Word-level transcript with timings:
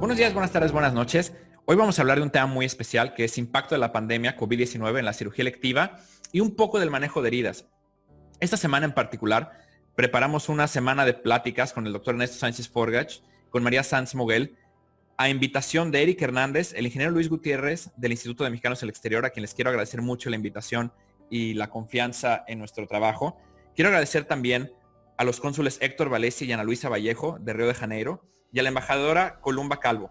Buenos 0.00 0.16
días, 0.16 0.32
buenas 0.32 0.50
tardes, 0.50 0.72
buenas 0.72 0.94
noches. 0.94 1.34
Hoy 1.66 1.76
vamos 1.76 1.98
a 1.98 2.02
hablar 2.02 2.16
de 2.16 2.22
un 2.22 2.30
tema 2.30 2.46
muy 2.46 2.64
especial 2.64 3.12
que 3.12 3.24
es 3.24 3.36
impacto 3.36 3.74
de 3.74 3.80
la 3.80 3.92
pandemia 3.92 4.34
COVID-19 4.34 4.98
en 4.98 5.04
la 5.04 5.12
cirugía 5.12 5.42
electiva 5.42 5.98
y 6.32 6.40
un 6.40 6.56
poco 6.56 6.80
del 6.80 6.90
manejo 6.90 7.20
de 7.20 7.28
heridas. 7.28 7.66
Esta 8.40 8.56
semana 8.56 8.86
en 8.86 8.94
particular 8.94 9.58
preparamos 9.94 10.48
una 10.48 10.68
semana 10.68 11.04
de 11.04 11.12
pláticas 11.12 11.74
con 11.74 11.86
el 11.86 11.92
doctor 11.92 12.14
Ernesto 12.14 12.38
Sánchez 12.38 12.70
Forgach, 12.70 13.20
con 13.50 13.62
María 13.62 13.82
Sanz 13.82 14.14
Moguel, 14.14 14.56
a 15.18 15.28
invitación 15.28 15.90
de 15.90 16.02
Eric 16.02 16.22
Hernández, 16.22 16.72
el 16.72 16.86
ingeniero 16.86 17.12
Luis 17.12 17.28
Gutiérrez 17.28 17.90
del 17.98 18.12
Instituto 18.12 18.44
de 18.44 18.50
Mexicanos 18.50 18.82
en 18.82 18.86
el 18.86 18.90
Exterior, 18.90 19.26
a 19.26 19.30
quien 19.30 19.42
les 19.42 19.52
quiero 19.52 19.68
agradecer 19.68 20.00
mucho 20.00 20.30
la 20.30 20.36
invitación 20.36 20.94
y 21.28 21.52
la 21.52 21.68
confianza 21.68 22.42
en 22.48 22.58
nuestro 22.58 22.86
trabajo. 22.86 23.36
Quiero 23.76 23.88
agradecer 23.88 24.24
también 24.24 24.72
a 25.18 25.24
los 25.24 25.40
cónsules 25.40 25.76
Héctor 25.82 26.08
Valesi 26.08 26.46
y 26.46 26.52
Ana 26.52 26.64
Luisa 26.64 26.88
Vallejo 26.88 27.36
de 27.38 27.52
Río 27.52 27.66
de 27.66 27.74
Janeiro 27.74 28.30
y 28.52 28.58
a 28.58 28.62
la 28.62 28.68
embajadora 28.68 29.40
Columba 29.40 29.80
Calvo. 29.80 30.10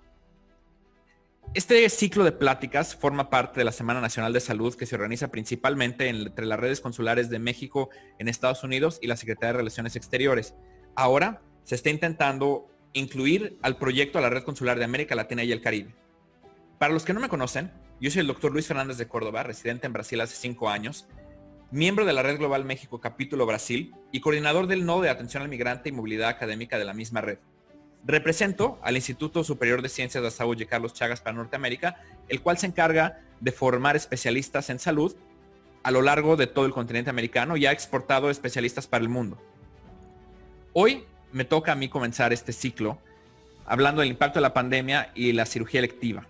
Este 1.55 1.89
ciclo 1.89 2.23
de 2.23 2.31
pláticas 2.31 2.95
forma 2.95 3.31
parte 3.31 3.59
de 3.59 3.63
la 3.63 3.71
Semana 3.71 4.01
Nacional 4.01 4.33
de 4.33 4.39
Salud 4.39 4.75
que 4.75 4.85
se 4.85 4.93
organiza 4.93 5.29
principalmente 5.29 6.07
entre 6.07 6.45
las 6.45 6.59
redes 6.59 6.79
consulares 6.79 7.29
de 7.31 7.39
México 7.39 7.89
en 8.19 8.27
Estados 8.27 8.63
Unidos 8.63 8.99
y 9.01 9.07
la 9.07 9.17
Secretaría 9.17 9.53
de 9.53 9.57
Relaciones 9.57 9.95
Exteriores. 9.95 10.53
Ahora 10.95 11.41
se 11.63 11.73
está 11.73 11.89
intentando 11.89 12.67
incluir 12.93 13.57
al 13.63 13.77
proyecto 13.77 14.19
a 14.19 14.21
la 14.21 14.29
Red 14.29 14.43
Consular 14.43 14.77
de 14.77 14.85
América 14.85 15.15
Latina 15.15 15.43
y 15.43 15.51
el 15.51 15.61
Caribe. 15.61 15.95
Para 16.77 16.93
los 16.93 17.03
que 17.03 17.13
no 17.13 17.19
me 17.19 17.29
conocen, 17.29 17.71
yo 17.99 18.11
soy 18.11 18.21
el 18.21 18.27
doctor 18.27 18.51
Luis 18.51 18.67
Fernández 18.67 18.97
de 18.97 19.07
Córdoba, 19.07 19.41
residente 19.41 19.87
en 19.87 19.93
Brasil 19.93 20.21
hace 20.21 20.35
cinco 20.35 20.69
años, 20.69 21.07
miembro 21.71 22.05
de 22.05 22.13
la 22.13 22.21
Red 22.21 22.37
Global 22.37 22.63
México 22.63 22.99
Capítulo 22.99 23.45
Brasil 23.47 23.93
y 24.11 24.21
coordinador 24.21 24.67
del 24.67 24.85
Nodo 24.85 25.01
de 25.01 25.09
Atención 25.09 25.43
al 25.43 25.49
Migrante 25.49 25.89
y 25.89 25.91
Movilidad 25.91 26.29
Académica 26.29 26.77
de 26.77 26.85
la 26.85 26.93
misma 26.93 27.21
red. 27.21 27.39
Represento 28.05 28.79
al 28.81 28.95
Instituto 28.95 29.43
Superior 29.43 29.81
de 29.81 29.89
Ciencias 29.89 30.23
de 30.23 30.31
Saúl 30.31 30.61
y 30.61 30.65
Carlos 30.65 30.93
Chagas 30.93 31.21
para 31.21 31.35
Norteamérica, 31.35 32.01
el 32.27 32.41
cual 32.41 32.57
se 32.57 32.67
encarga 32.67 33.21
de 33.39 33.51
formar 33.51 33.95
especialistas 33.95 34.69
en 34.69 34.79
salud 34.79 35.15
a 35.83 35.91
lo 35.91 36.01
largo 36.01 36.35
de 36.35 36.47
todo 36.47 36.65
el 36.65 36.71
continente 36.71 37.09
americano 37.09 37.57
y 37.57 37.65
ha 37.65 37.71
exportado 37.71 38.29
especialistas 38.29 38.87
para 38.87 39.03
el 39.03 39.09
mundo. 39.09 39.37
Hoy 40.73 41.05
me 41.31 41.45
toca 41.45 41.71
a 41.71 41.75
mí 41.75 41.89
comenzar 41.89 42.33
este 42.33 42.53
ciclo 42.53 42.99
hablando 43.65 44.01
del 44.01 44.09
impacto 44.09 44.39
de 44.39 44.43
la 44.43 44.53
pandemia 44.53 45.11
y 45.13 45.31
la 45.31 45.45
cirugía 45.45 45.79
electiva. 45.79 46.25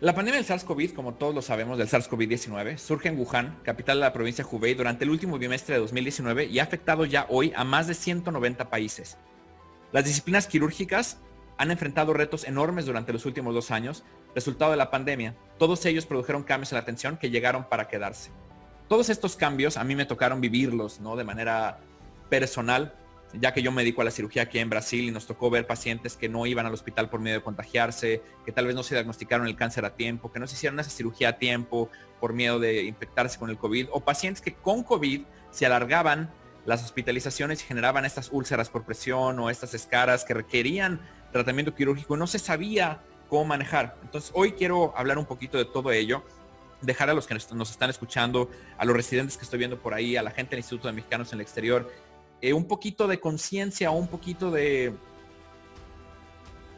La 0.00 0.14
pandemia 0.14 0.40
del 0.40 0.46
SARS-CoV, 0.46 0.94
como 0.94 1.12
todos 1.12 1.34
lo 1.34 1.42
sabemos, 1.42 1.76
del 1.76 1.86
SARS-CoV-19, 1.86 2.78
surge 2.78 3.08
en 3.08 3.18
Wuhan, 3.18 3.58
capital 3.62 3.98
de 3.98 4.00
la 4.00 4.14
provincia 4.14 4.42
de 4.42 4.50
Hubei, 4.50 4.72
durante 4.72 5.04
el 5.04 5.10
último 5.10 5.38
bimestre 5.38 5.74
de 5.74 5.80
2019 5.82 6.46
y 6.46 6.58
ha 6.58 6.62
afectado 6.62 7.04
ya 7.04 7.26
hoy 7.28 7.52
a 7.54 7.64
más 7.64 7.86
de 7.86 7.92
190 7.92 8.70
países. 8.70 9.18
Las 9.92 10.06
disciplinas 10.06 10.46
quirúrgicas 10.46 11.18
han 11.58 11.70
enfrentado 11.70 12.14
retos 12.14 12.44
enormes 12.44 12.86
durante 12.86 13.12
los 13.12 13.26
últimos 13.26 13.52
dos 13.52 13.70
años, 13.70 14.02
resultado 14.34 14.70
de 14.70 14.78
la 14.78 14.90
pandemia. 14.90 15.36
Todos 15.58 15.84
ellos 15.84 16.06
produjeron 16.06 16.44
cambios 16.44 16.72
en 16.72 16.76
la 16.76 16.82
atención 16.82 17.18
que 17.18 17.28
llegaron 17.28 17.64
para 17.68 17.86
quedarse. 17.86 18.30
Todos 18.88 19.10
estos 19.10 19.36
cambios 19.36 19.76
a 19.76 19.84
mí 19.84 19.94
me 19.94 20.06
tocaron 20.06 20.40
vivirlos, 20.40 21.00
¿no? 21.00 21.14
De 21.14 21.24
manera 21.24 21.78
personal, 22.30 22.94
ya 23.34 23.52
que 23.52 23.62
yo 23.62 23.72
me 23.72 23.82
dedico 23.82 24.02
a 24.02 24.04
la 24.04 24.10
cirugía 24.10 24.42
aquí 24.42 24.58
en 24.58 24.70
Brasil 24.70 25.04
y 25.04 25.10
nos 25.10 25.26
tocó 25.26 25.50
ver 25.50 25.66
pacientes 25.66 26.16
que 26.16 26.28
no 26.28 26.46
iban 26.46 26.66
al 26.66 26.74
hospital 26.74 27.08
por 27.08 27.20
miedo 27.20 27.38
de 27.38 27.44
contagiarse, 27.44 28.22
que 28.44 28.52
tal 28.52 28.66
vez 28.66 28.74
no 28.74 28.82
se 28.82 28.94
diagnosticaron 28.94 29.46
el 29.46 29.56
cáncer 29.56 29.84
a 29.84 29.94
tiempo, 29.94 30.32
que 30.32 30.40
no 30.40 30.46
se 30.46 30.54
hicieron 30.54 30.80
esa 30.80 30.90
cirugía 30.90 31.30
a 31.30 31.38
tiempo 31.38 31.90
por 32.20 32.32
miedo 32.32 32.58
de 32.58 32.82
infectarse 32.84 33.38
con 33.38 33.50
el 33.50 33.58
COVID, 33.58 33.88
o 33.92 34.00
pacientes 34.00 34.40
que 34.40 34.54
con 34.54 34.82
COVID 34.82 35.22
se 35.50 35.66
alargaban 35.66 36.30
las 36.66 36.84
hospitalizaciones 36.84 37.62
y 37.62 37.66
generaban 37.66 38.04
estas 38.04 38.30
úlceras 38.32 38.68
por 38.68 38.84
presión 38.84 39.38
o 39.38 39.48
estas 39.48 39.74
escaras 39.74 40.24
que 40.24 40.34
requerían 40.34 41.00
tratamiento 41.32 41.74
quirúrgico 41.74 42.16
no 42.16 42.26
se 42.26 42.38
sabía 42.38 43.00
cómo 43.28 43.44
manejar. 43.44 43.96
Entonces 44.02 44.30
hoy 44.34 44.52
quiero 44.52 44.92
hablar 44.96 45.18
un 45.18 45.26
poquito 45.26 45.56
de 45.58 45.64
todo 45.64 45.92
ello 45.92 46.22
dejar 46.80 47.10
a 47.10 47.14
los 47.14 47.26
que 47.26 47.34
nos 47.34 47.70
están 47.70 47.90
escuchando, 47.90 48.50
a 48.78 48.84
los 48.84 48.96
residentes 48.96 49.36
que 49.36 49.44
estoy 49.44 49.58
viendo 49.58 49.78
por 49.78 49.94
ahí, 49.94 50.16
a 50.16 50.22
la 50.22 50.30
gente 50.30 50.50
del 50.50 50.60
Instituto 50.60 50.88
de 50.88 50.94
Mexicanos 50.94 51.32
en 51.32 51.38
el 51.38 51.42
exterior, 51.42 51.90
eh, 52.42 52.52
un 52.52 52.64
poquito 52.64 53.06
de 53.06 53.20
conciencia 53.20 53.90
o 53.90 53.94
un 53.94 54.08
poquito 54.08 54.50
de 54.50 54.92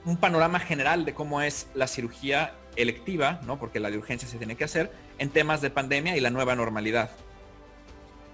un 0.04 0.16
panorama 0.16 0.58
general 0.58 1.04
de 1.04 1.14
cómo 1.14 1.40
es 1.40 1.68
la 1.74 1.86
cirugía 1.86 2.54
electiva, 2.76 3.40
¿no? 3.46 3.58
porque 3.58 3.80
la 3.80 3.90
de 3.90 3.98
urgencia 3.98 4.28
se 4.28 4.38
tiene 4.38 4.56
que 4.56 4.64
hacer, 4.64 4.90
en 5.18 5.30
temas 5.30 5.60
de 5.60 5.70
pandemia 5.70 6.16
y 6.16 6.20
la 6.20 6.30
nueva 6.30 6.56
normalidad. 6.56 7.10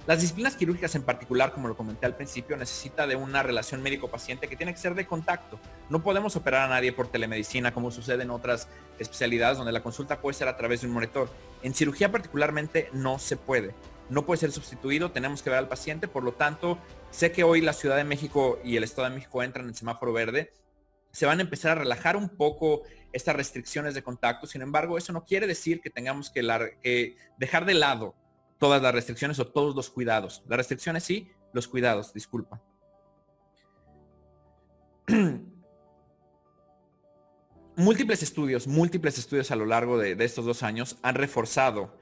Las 0.06 0.22
disciplinas 0.22 0.56
quirúrgicas 0.56 0.94
en 0.94 1.02
particular, 1.02 1.52
como 1.52 1.68
lo 1.68 1.76
comenté 1.76 2.06
al 2.06 2.16
principio, 2.16 2.56
necesita 2.56 3.06
de 3.06 3.14
una 3.14 3.42
relación 3.42 3.82
médico-paciente 3.82 4.48
que 4.48 4.56
tiene 4.56 4.72
que 4.72 4.80
ser 4.80 4.94
de 4.94 5.06
contacto. 5.06 5.60
No 5.90 6.02
podemos 6.02 6.34
operar 6.34 6.62
a 6.62 6.68
nadie 6.68 6.94
por 6.94 7.08
telemedicina 7.08 7.74
como 7.74 7.90
sucede 7.90 8.22
en 8.22 8.30
otras 8.30 8.68
especialidades 8.98 9.58
donde 9.58 9.72
la 9.72 9.82
consulta 9.82 10.18
puede 10.22 10.32
ser 10.32 10.48
a 10.48 10.56
través 10.56 10.80
de 10.80 10.86
un 10.86 10.94
monitor. 10.94 11.28
En 11.62 11.74
cirugía 11.74 12.10
particularmente 12.10 12.88
no 12.94 13.18
se 13.18 13.36
puede 13.36 13.74
no 14.10 14.24
puede 14.24 14.40
ser 14.40 14.52
sustituido, 14.52 15.10
tenemos 15.10 15.42
que 15.42 15.50
ver 15.50 15.58
al 15.58 15.68
paciente, 15.68 16.08
por 16.08 16.22
lo 16.22 16.32
tanto, 16.32 16.78
sé 17.10 17.32
que 17.32 17.44
hoy 17.44 17.60
la 17.60 17.72
Ciudad 17.72 17.96
de 17.96 18.04
México 18.04 18.58
y 18.64 18.76
el 18.76 18.84
Estado 18.84 19.08
de 19.08 19.14
México 19.14 19.42
entran 19.42 19.66
en 19.66 19.74
semáforo 19.74 20.12
verde, 20.12 20.52
se 21.12 21.26
van 21.26 21.38
a 21.38 21.42
empezar 21.42 21.72
a 21.72 21.76
relajar 21.76 22.16
un 22.16 22.28
poco 22.28 22.82
estas 23.12 23.36
restricciones 23.36 23.94
de 23.94 24.02
contacto, 24.02 24.46
sin 24.46 24.62
embargo, 24.62 24.96
eso 24.98 25.12
no 25.12 25.24
quiere 25.24 25.46
decir 25.46 25.80
que 25.80 25.90
tengamos 25.90 26.30
que, 26.30 27.16
dejar 27.38 27.64
de 27.64 27.74
lado 27.74 28.14
todas 28.58 28.82
las 28.82 28.94
restricciones 28.94 29.38
o 29.38 29.46
todos 29.46 29.74
los 29.74 29.90
cuidados. 29.90 30.42
Las 30.48 30.58
restricciones 30.58 31.04
sí, 31.04 31.30
los 31.52 31.68
cuidados, 31.68 32.12
disculpa. 32.12 32.62
múltiples 37.76 38.22
estudios, 38.22 38.66
múltiples 38.66 39.18
estudios 39.18 39.50
a 39.50 39.56
lo 39.56 39.64
largo 39.64 39.96
de 39.98 40.12
estos 40.24 40.44
dos 40.44 40.62
años 40.62 40.98
han 41.02 41.14
reforzado 41.14 41.96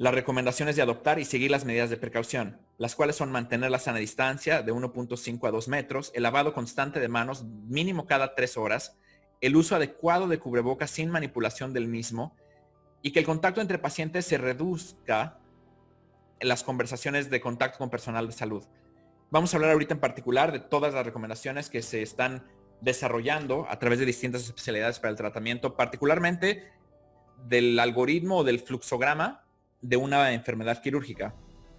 las 0.00 0.14
recomendaciones 0.14 0.76
de 0.76 0.82
adoptar 0.82 1.18
y 1.18 1.26
seguir 1.26 1.50
las 1.50 1.66
medidas 1.66 1.90
de 1.90 1.98
precaución, 1.98 2.58
las 2.78 2.94
cuales 2.94 3.16
son 3.16 3.30
mantener 3.30 3.70
la 3.70 3.78
sana 3.78 3.98
distancia 3.98 4.62
de 4.62 4.72
1.5 4.72 5.46
a 5.46 5.50
2 5.50 5.68
metros, 5.68 6.10
el 6.14 6.22
lavado 6.22 6.54
constante 6.54 7.00
de 7.00 7.08
manos 7.08 7.44
mínimo 7.44 8.06
cada 8.06 8.34
3 8.34 8.56
horas, 8.56 8.96
el 9.42 9.56
uso 9.56 9.76
adecuado 9.76 10.26
de 10.26 10.38
cubrebocas 10.38 10.90
sin 10.90 11.10
manipulación 11.10 11.74
del 11.74 11.86
mismo 11.86 12.34
y 13.02 13.12
que 13.12 13.18
el 13.18 13.26
contacto 13.26 13.60
entre 13.60 13.76
pacientes 13.76 14.24
se 14.24 14.38
reduzca 14.38 15.38
en 16.38 16.48
las 16.48 16.64
conversaciones 16.64 17.28
de 17.28 17.42
contacto 17.42 17.76
con 17.76 17.90
personal 17.90 18.26
de 18.26 18.32
salud. 18.32 18.64
Vamos 19.30 19.52
a 19.52 19.58
hablar 19.58 19.72
ahorita 19.72 19.92
en 19.92 20.00
particular 20.00 20.50
de 20.50 20.60
todas 20.60 20.94
las 20.94 21.04
recomendaciones 21.04 21.68
que 21.68 21.82
se 21.82 22.00
están 22.00 22.46
desarrollando 22.80 23.66
a 23.68 23.78
través 23.78 23.98
de 23.98 24.06
distintas 24.06 24.44
especialidades 24.44 24.98
para 24.98 25.10
el 25.10 25.18
tratamiento, 25.18 25.76
particularmente 25.76 26.72
del 27.44 27.78
algoritmo 27.78 28.38
o 28.38 28.44
del 28.44 28.60
fluxograma 28.60 29.44
de 29.80 29.96
una 29.96 30.32
enfermedad 30.32 30.82
quirúrgica. 30.82 31.34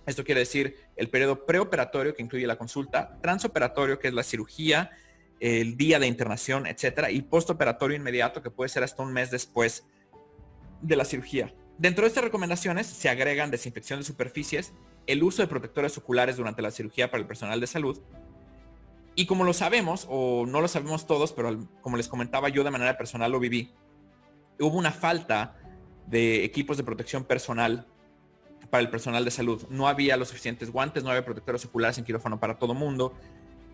Esto 0.05 0.23
quiere 0.23 0.39
decir 0.39 0.75
el 0.95 1.09
periodo 1.09 1.45
preoperatorio 1.45 2.15
que 2.15 2.23
incluye 2.23 2.47
la 2.47 2.57
consulta, 2.57 3.19
transoperatorio 3.21 3.99
que 3.99 4.07
es 4.07 4.13
la 4.13 4.23
cirugía, 4.23 4.91
el 5.39 5.77
día 5.77 5.99
de 5.99 6.07
internación, 6.07 6.67
etcétera, 6.67 7.11
y 7.11 7.21
postoperatorio 7.21 7.97
inmediato 7.97 8.41
que 8.41 8.51
puede 8.51 8.69
ser 8.69 8.83
hasta 8.83 9.03
un 9.03 9.13
mes 9.13 9.31
después 9.31 9.85
de 10.81 10.95
la 10.95 11.05
cirugía. 11.05 11.53
Dentro 11.77 12.03
de 12.03 12.09
estas 12.09 12.23
recomendaciones 12.23 12.87
se 12.87 13.09
agregan 13.09 13.49
desinfección 13.49 13.99
de 13.99 14.05
superficies, 14.05 14.73
el 15.07 15.23
uso 15.23 15.41
de 15.41 15.47
protectores 15.47 15.97
oculares 15.97 16.37
durante 16.37 16.61
la 16.61 16.71
cirugía 16.71 17.09
para 17.09 17.21
el 17.21 17.27
personal 17.27 17.59
de 17.59 17.67
salud. 17.67 17.99
Y 19.15 19.25
como 19.25 19.43
lo 19.43 19.53
sabemos, 19.53 20.05
o 20.09 20.45
no 20.45 20.61
lo 20.61 20.67
sabemos 20.67 21.07
todos, 21.07 21.33
pero 21.33 21.67
como 21.81 21.97
les 21.97 22.07
comentaba 22.07 22.49
yo 22.49 22.63
de 22.63 22.71
manera 22.71 22.97
personal 22.97 23.31
lo 23.31 23.39
viví, 23.39 23.73
hubo 24.59 24.77
una 24.77 24.91
falta 24.91 25.57
de 26.07 26.43
equipos 26.43 26.77
de 26.77 26.83
protección 26.83 27.23
personal 27.23 27.87
para 28.71 28.81
el 28.81 28.89
personal 28.89 29.23
de 29.23 29.29
salud. 29.29 29.63
No 29.69 29.87
había 29.87 30.17
los 30.17 30.29
suficientes 30.29 30.71
guantes, 30.71 31.03
no 31.03 31.09
había 31.09 31.23
protectores 31.23 31.63
oculares 31.65 31.99
en 31.99 32.05
quirófano 32.05 32.39
para 32.39 32.57
todo 32.57 32.73
mundo. 32.73 33.13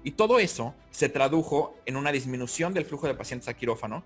Y 0.04 0.12
todo 0.12 0.40
eso 0.40 0.76
se 0.92 1.08
tradujo 1.08 1.76
en 1.86 1.96
una 1.96 2.12
disminución 2.12 2.74
del 2.74 2.84
flujo 2.84 3.08
de 3.08 3.14
pacientes 3.14 3.48
a 3.48 3.54
quirófano, 3.54 4.04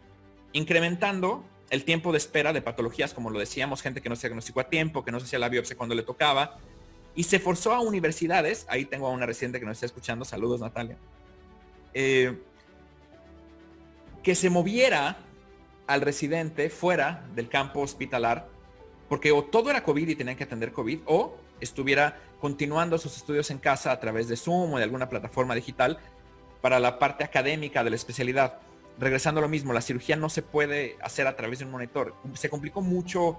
incrementando 0.51 1.43
el 1.69 1.85
tiempo 1.85 2.11
de 2.11 2.17
espera 2.17 2.51
de 2.53 2.61
patologías, 2.61 3.13
como 3.13 3.29
lo 3.29 3.39
decíamos, 3.39 3.81
gente 3.81 4.01
que 4.01 4.09
no 4.09 4.15
se 4.15 4.27
diagnosticó 4.27 4.59
a 4.59 4.69
tiempo, 4.69 5.05
que 5.05 5.11
no 5.11 5.19
se 5.19 5.25
hacía 5.25 5.39
la 5.39 5.47
biopsia 5.47 5.77
cuando 5.77 5.95
le 5.95 6.03
tocaba, 6.03 6.57
y 7.15 7.23
se 7.23 7.39
forzó 7.39 7.73
a 7.73 7.79
universidades, 7.79 8.65
ahí 8.69 8.85
tengo 8.85 9.07
a 9.07 9.11
una 9.11 9.25
residente 9.25 9.59
que 9.59 9.65
nos 9.65 9.77
está 9.77 9.85
escuchando, 9.85 10.25
saludos 10.25 10.59
Natalia, 10.59 10.97
eh, 11.93 12.37
que 14.21 14.35
se 14.35 14.49
moviera 14.49 15.17
al 15.87 16.01
residente 16.01 16.69
fuera 16.69 17.25
del 17.35 17.47
campo 17.47 17.79
hospitalar, 17.79 18.49
porque 19.11 19.33
o 19.33 19.43
todo 19.43 19.69
era 19.69 19.83
COVID 19.83 20.07
y 20.07 20.15
tenían 20.15 20.37
que 20.37 20.45
atender 20.45 20.71
COVID, 20.71 21.01
o 21.05 21.35
estuviera 21.59 22.17
continuando 22.39 22.97
sus 22.97 23.17
estudios 23.17 23.51
en 23.51 23.57
casa 23.57 23.91
a 23.91 23.99
través 23.99 24.29
de 24.29 24.37
Zoom 24.37 24.71
o 24.71 24.77
de 24.77 24.85
alguna 24.85 25.09
plataforma 25.09 25.53
digital 25.53 25.99
para 26.61 26.79
la 26.79 26.97
parte 26.97 27.25
académica 27.25 27.83
de 27.83 27.89
la 27.89 27.97
especialidad. 27.97 28.59
Regresando 28.97 29.39
a 29.39 29.41
lo 29.41 29.49
mismo, 29.49 29.73
la 29.73 29.81
cirugía 29.81 30.15
no 30.15 30.29
se 30.29 30.43
puede 30.43 30.95
hacer 31.01 31.27
a 31.27 31.35
través 31.35 31.59
de 31.59 31.65
un 31.65 31.71
monitor. 31.71 32.15
Se 32.35 32.49
complicó 32.49 32.79
mucho 32.79 33.37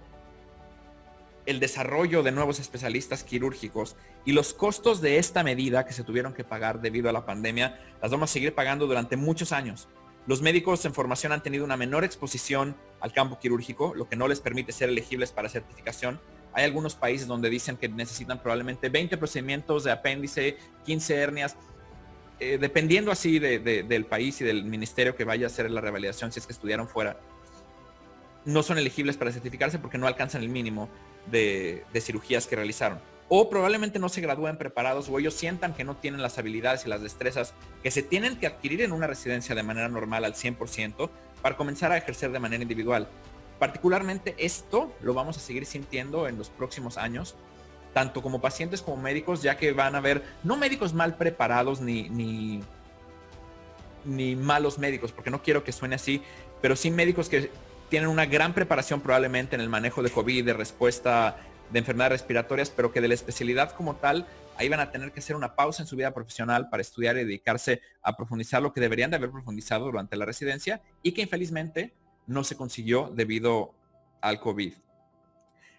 el 1.47 1.59
desarrollo 1.59 2.23
de 2.23 2.33
nuevos 2.33 2.61
especialistas 2.61 3.25
quirúrgicos 3.25 3.97
y 4.27 4.33
los 4.33 4.53
costos 4.53 5.01
de 5.01 5.17
esta 5.17 5.43
medida 5.43 5.87
que 5.87 5.95
se 5.95 6.05
tuvieron 6.05 6.35
que 6.35 6.45
pagar 6.45 6.83
debido 6.83 7.09
a 7.09 7.15
la 7.15 7.25
pandemia, 7.25 7.81
las 8.03 8.11
vamos 8.11 8.29
a 8.29 8.33
seguir 8.35 8.55
pagando 8.55 8.87
durante 8.87 9.17
muchos 9.17 9.53
años. 9.53 9.89
Los 10.27 10.41
médicos 10.41 10.85
en 10.85 10.95
formación 10.95 11.33
han 11.33 11.43
tenido 11.43 11.65
una 11.65 11.77
menor 11.77 12.05
exposición 12.05 12.77
al 13.01 13.13
campo 13.13 13.39
quirúrgico, 13.41 13.95
lo 13.95 14.09
que 14.09 14.17
no 14.17 14.29
les 14.29 14.41
permite 14.41 14.73
ser 14.73 14.89
elegibles 14.89 15.33
para 15.33 15.49
certificación. 15.49 16.21
Hay 16.53 16.65
algunos 16.65 16.95
países 16.95 17.27
donde 17.27 17.51
dicen 17.51 17.77
que 17.77 17.89
necesitan 17.89 18.41
probablemente 18.41 18.89
20 18.89 19.17
procedimientos 19.17 19.85
de 19.85 19.91
apéndice, 19.91 20.59
15 20.85 21.15
hernias, 21.17 21.57
eh, 22.39 22.59
dependiendo 22.61 23.11
así 23.11 23.39
del 23.39 24.05
país 24.07 24.41
y 24.41 24.45
del 24.45 24.65
ministerio 24.65 25.15
que 25.15 25.25
vaya 25.25 25.47
a 25.47 25.49
hacer 25.49 25.71
la 25.71 25.81
revalidación 25.81 26.33
si 26.33 26.41
es 26.41 26.47
que 26.47 26.53
estudiaron 26.53 26.89
fuera. 26.89 27.19
No 28.45 28.63
son 28.63 28.79
elegibles 28.79 29.17
para 29.17 29.33
certificarse 29.33 29.79
porque 29.79 29.99
no 29.99 30.07
alcanzan 30.07 30.43
el 30.43 30.49
mínimo 30.49 30.89
de, 31.31 31.85
cirugías 32.01 32.47
que 32.47 32.57
realizaron. 32.57 33.01
O 33.35 33.49
probablemente 33.49 33.99
no 33.99 34.11
se 34.11 34.21
gradúen 34.21 34.59
preparados 34.59 35.09
o 35.09 35.19
ellos 35.19 35.33
sientan 35.33 35.73
que 35.73 35.85
no 35.85 35.97
tienen 35.97 36.21
las 36.21 36.37
habilidades 36.37 36.85
y 36.85 36.91
las 36.91 37.01
destrezas 37.01 37.55
que 37.83 37.91
se 37.91 38.03
tienen 38.03 38.37
que 38.37 38.47
adquirir 38.47 38.83
en 38.83 38.93
una 38.93 39.07
residencia 39.07 39.55
de 39.55 39.63
manera 39.63 39.89
normal 39.89 40.27
al 40.27 40.35
100% 40.35 41.09
para 41.41 41.57
comenzar 41.57 41.93
a 41.93 41.97
ejercer 41.97 42.31
de 42.31 42.39
manera 42.39 42.63
individual. 42.63 43.09
Particularmente 43.59 44.35
esto 44.37 44.95
lo 45.01 45.15
vamos 45.15 45.39
a 45.39 45.41
seguir 45.41 45.65
sintiendo 45.65 46.29
en 46.29 46.37
los 46.37 46.51
próximos 46.51 46.99
años, 46.99 47.35
tanto 47.95 48.21
como 48.21 48.43
pacientes 48.43 48.83
como 48.83 49.01
médicos, 49.01 49.41
ya 49.41 49.57
que 49.57 49.73
van 49.73 49.95
a 49.95 49.99
haber 49.99 50.23
no 50.45 50.59
médicos 50.59 50.93
mal 50.93 51.17
preparados 51.17 51.81
ni, 51.81 52.11
ni, 52.11 52.61
ni 54.05 54.37
malos 54.37 54.79
médicos, 54.79 55.11
porque 55.11 55.31
no 55.31 55.43
quiero 55.43 55.65
que 55.65 55.73
suene 55.73 55.95
así, 55.95 56.21
pero 56.61 56.77
sí 56.77 56.91
médicos 56.91 57.31
que 57.31 57.51
tienen 57.89 58.11
una 58.11 58.27
gran 58.27 58.53
preparación 58.53 59.01
probablemente 59.01 59.55
en 59.55 59.63
el 59.63 59.71
manejo 59.71 60.03
de 60.03 60.11
COVID, 60.11 60.45
de 60.45 60.53
respuesta 60.53 61.39
de 61.73 61.79
enfermedades 61.79 62.21
respiratorias, 62.21 62.71
pero 62.71 62.93
que 62.93 63.01
de 63.01 63.09
la 63.09 63.15
especialidad 63.15 63.73
como 63.73 63.97
tal, 63.97 64.27
ahí 64.57 64.69
van 64.69 64.81
a 64.81 64.91
tener 64.91 65.13
que 65.13 65.21
hacer 65.21 65.37
una 65.37 65.55
pausa 65.55 65.83
en 65.83 65.89
su 65.89 65.97
vida 65.97 66.13
profesional 66.13 66.69
para 66.69 66.83
estudiar 66.83 67.17
y 67.17 67.25
dedicarse 67.25 67.81
a 68.03 68.17
profundizar 68.17 68.63
lo 68.63 68.73
que 68.73 68.81
deberían 68.81 69.11
de 69.11 69.17
haber 69.17 69.31
profundizado 69.31 69.87
durante 69.87 70.17
la 70.17 70.27
residencia 70.27 70.83
y 71.03 71.13
que 71.13 71.23
infelizmente 71.23 71.95
no 72.27 72.45
se 72.45 72.57
consiguió 72.57 73.11
debido 73.15 73.75
al 74.21 74.39
COVID. 74.41 74.75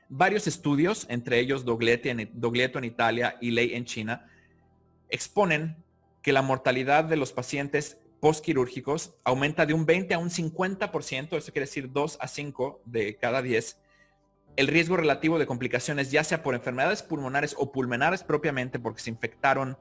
Varios 0.10 0.48
estudios, 0.48 1.06
entre 1.10 1.40
ellos 1.40 1.64
Doglieto 1.66 2.78
en 2.78 2.84
Italia 2.84 3.38
y 3.40 3.52
Ley 3.52 3.74
en 3.74 3.86
China, 3.86 4.28
exponen 5.10 5.78
que 6.22 6.34
la 6.34 6.42
mortalidad 6.42 7.04
de 7.04 7.18
los 7.18 7.32
pacientes 7.32 7.98
postquirúrgicos 8.20 9.16
aumenta 9.24 9.66
de 9.66 9.74
un 9.74 9.86
20 9.86 10.14
a 10.14 10.18
un 10.18 10.30
50%, 10.30 11.38
eso 11.38 11.52
quiere 11.52 11.66
decir 11.66 11.92
2 11.92 12.18
a 12.22 12.28
5 12.28 12.82
de 12.86 13.18
cada 13.18 13.42
10. 13.42 13.83
El 14.56 14.68
riesgo 14.68 14.98
relativo 14.98 15.40
de 15.40 15.48
complicaciones, 15.48 16.12
ya 16.12 16.24
sea 16.24 16.44
por 16.44 16.54
enfermedades 16.54 17.02
pulmonares 17.02 17.56
o 17.58 17.72
pulmonares 17.72 18.24
propiamente, 18.24 18.78
porque 18.78 19.02
se 19.02 19.10
infectaron 19.10 19.78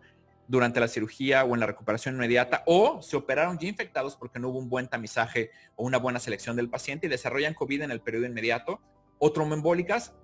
durante 0.49 0.81
la 0.81 0.89
cirugía 0.89 1.45
o 1.45 1.55
en 1.55 1.61
la 1.61 1.67
recuperación 1.67 2.15
inmediata, 2.15 2.63
o 2.67 3.03
se 3.03 3.17
operaron 3.17 3.59
ya 3.59 3.69
infectados 3.69 4.17
porque 4.17 4.39
no 4.39 4.49
hubo 4.49 4.59
un 4.59 4.71
buen 4.71 4.89
tamizaje 4.89 5.51
o 5.77 5.85
una 5.85 5.99
buena 5.99 6.21
selección 6.21 6.57
del 6.57 6.71
paciente 6.71 7.07
y 7.07 7.11
desarrollan 7.11 7.55
COVID 7.55 7.83
en 7.83 7.91
el 7.91 8.01
periodo 8.01 8.27
inmediato, 8.27 8.81
o 9.19 9.31
tromboembólicas 9.31 10.15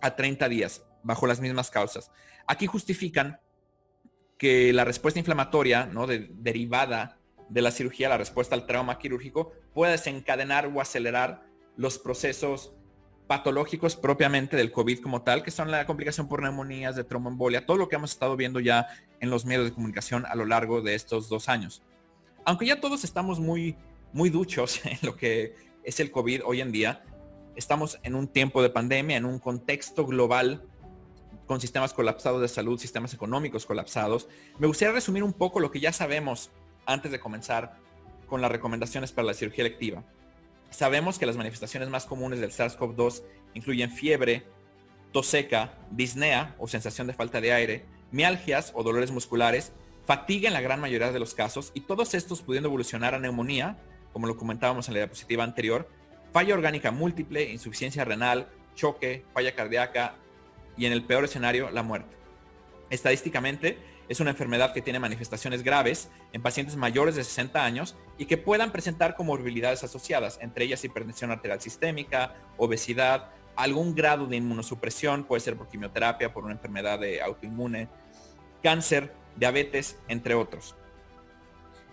a 0.00 0.14
30 0.14 0.48
días, 0.48 0.84
bajo 1.02 1.26
las 1.26 1.40
mismas 1.40 1.70
causas. 1.70 2.12
Aquí 2.46 2.66
justifican 2.66 3.40
que 4.38 4.72
la 4.72 4.84
respuesta 4.84 5.18
inflamatoria 5.18 5.86
¿no? 5.86 6.06
derivada 6.06 7.18
de 7.48 7.62
la 7.62 7.72
cirugía, 7.72 8.08
la 8.08 8.16
respuesta 8.16 8.54
al 8.54 8.66
trauma 8.66 8.98
quirúrgico, 8.98 9.52
puede 9.74 9.92
desencadenar 9.92 10.66
o 10.66 10.80
acelerar 10.80 11.42
los 11.76 11.98
procesos 11.98 12.77
patológicos 13.28 13.94
propiamente 13.94 14.56
del 14.56 14.72
COVID 14.72 15.00
como 15.00 15.22
tal, 15.22 15.42
que 15.42 15.50
son 15.50 15.70
la 15.70 15.86
complicación 15.86 16.26
por 16.28 16.42
neumonías, 16.42 16.96
de 16.96 17.04
tromboembolia, 17.04 17.66
todo 17.66 17.76
lo 17.76 17.88
que 17.88 17.96
hemos 17.96 18.10
estado 18.10 18.36
viendo 18.36 18.58
ya 18.58 18.88
en 19.20 19.30
los 19.30 19.44
medios 19.44 19.66
de 19.66 19.72
comunicación 19.72 20.26
a 20.26 20.34
lo 20.34 20.46
largo 20.46 20.80
de 20.80 20.94
estos 20.94 21.28
dos 21.28 21.48
años. 21.48 21.82
Aunque 22.44 22.66
ya 22.66 22.80
todos 22.80 23.04
estamos 23.04 23.38
muy, 23.38 23.76
muy 24.12 24.30
duchos 24.30 24.80
en 24.84 24.98
lo 25.02 25.14
que 25.14 25.54
es 25.84 26.00
el 26.00 26.10
COVID 26.10 26.40
hoy 26.44 26.62
en 26.62 26.72
día, 26.72 27.04
estamos 27.54 28.00
en 28.02 28.14
un 28.14 28.28
tiempo 28.28 28.62
de 28.62 28.70
pandemia, 28.70 29.18
en 29.18 29.26
un 29.26 29.38
contexto 29.38 30.06
global 30.06 30.64
con 31.46 31.60
sistemas 31.60 31.92
colapsados 31.92 32.40
de 32.40 32.48
salud, 32.48 32.78
sistemas 32.78 33.12
económicos 33.12 33.66
colapsados. 33.66 34.28
Me 34.58 34.66
gustaría 34.66 34.94
resumir 34.94 35.22
un 35.22 35.32
poco 35.32 35.60
lo 35.60 35.70
que 35.70 35.80
ya 35.80 35.92
sabemos 35.92 36.50
antes 36.86 37.12
de 37.12 37.20
comenzar 37.20 37.76
con 38.26 38.40
las 38.40 38.50
recomendaciones 38.50 39.12
para 39.12 39.26
la 39.26 39.34
cirugía 39.34 39.64
electiva. 39.64 40.04
Sabemos 40.70 41.18
que 41.18 41.26
las 41.26 41.36
manifestaciones 41.36 41.88
más 41.88 42.04
comunes 42.04 42.40
del 42.40 42.50
SARS-CoV-2 42.50 43.22
incluyen 43.54 43.90
fiebre, 43.90 44.44
tos 45.12 45.26
seca, 45.26 45.74
disnea 45.90 46.54
o 46.58 46.68
sensación 46.68 47.06
de 47.06 47.14
falta 47.14 47.40
de 47.40 47.52
aire, 47.52 47.84
mialgias 48.10 48.72
o 48.74 48.82
dolores 48.82 49.10
musculares, 49.10 49.72
fatiga 50.06 50.48
en 50.48 50.54
la 50.54 50.60
gran 50.60 50.80
mayoría 50.80 51.12
de 51.12 51.18
los 51.18 51.34
casos 51.34 51.70
y 51.74 51.80
todos 51.80 52.14
estos 52.14 52.42
pudiendo 52.42 52.68
evolucionar 52.68 53.14
a 53.14 53.18
neumonía, 53.18 53.78
como 54.12 54.26
lo 54.26 54.36
comentábamos 54.36 54.88
en 54.88 54.94
la 54.94 55.00
diapositiva 55.00 55.44
anterior, 55.44 55.88
falla 56.32 56.54
orgánica 56.54 56.90
múltiple, 56.90 57.50
insuficiencia 57.50 58.04
renal, 58.04 58.48
choque, 58.74 59.24
falla 59.34 59.54
cardíaca 59.54 60.14
y 60.76 60.86
en 60.86 60.92
el 60.92 61.04
peor 61.04 61.24
escenario, 61.24 61.70
la 61.70 61.82
muerte. 61.82 62.16
Estadísticamente, 62.90 63.78
es 64.08 64.20
una 64.20 64.30
enfermedad 64.30 64.72
que 64.72 64.82
tiene 64.82 64.98
manifestaciones 64.98 65.62
graves 65.62 66.10
en 66.32 66.42
pacientes 66.42 66.76
mayores 66.76 67.14
de 67.14 67.24
60 67.24 67.64
años 67.64 67.96
y 68.16 68.26
que 68.26 68.38
puedan 68.38 68.72
presentar 68.72 69.14
comorbilidades 69.14 69.84
asociadas, 69.84 70.38
entre 70.40 70.64
ellas 70.64 70.84
hipertensión 70.84 71.30
arterial 71.30 71.60
sistémica, 71.60 72.34
obesidad, 72.56 73.30
algún 73.56 73.94
grado 73.94 74.26
de 74.26 74.36
inmunosupresión, 74.36 75.24
puede 75.24 75.40
ser 75.40 75.56
por 75.56 75.68
quimioterapia, 75.68 76.32
por 76.32 76.44
una 76.44 76.54
enfermedad 76.54 76.98
de 76.98 77.20
autoinmune, 77.20 77.88
cáncer, 78.62 79.12
diabetes, 79.36 79.98
entre 80.08 80.34
otros. 80.34 80.74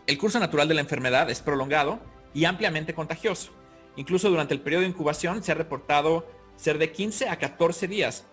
El 0.07 0.17
curso 0.17 0.39
natural 0.39 0.67
de 0.67 0.75
la 0.75 0.81
enfermedad 0.81 1.29
es 1.29 1.41
prolongado 1.41 1.99
y 2.33 2.45
ampliamente 2.45 2.93
contagioso. 2.93 3.51
Incluso 3.95 4.29
durante 4.29 4.53
el 4.53 4.61
periodo 4.61 4.81
de 4.81 4.89
incubación 4.89 5.43
se 5.43 5.51
ha 5.51 5.55
reportado 5.55 6.27
ser 6.55 6.77
de 6.77 6.91
15 6.91 7.29
a 7.29 7.39
14 7.39 7.87
días, 7.87 8.25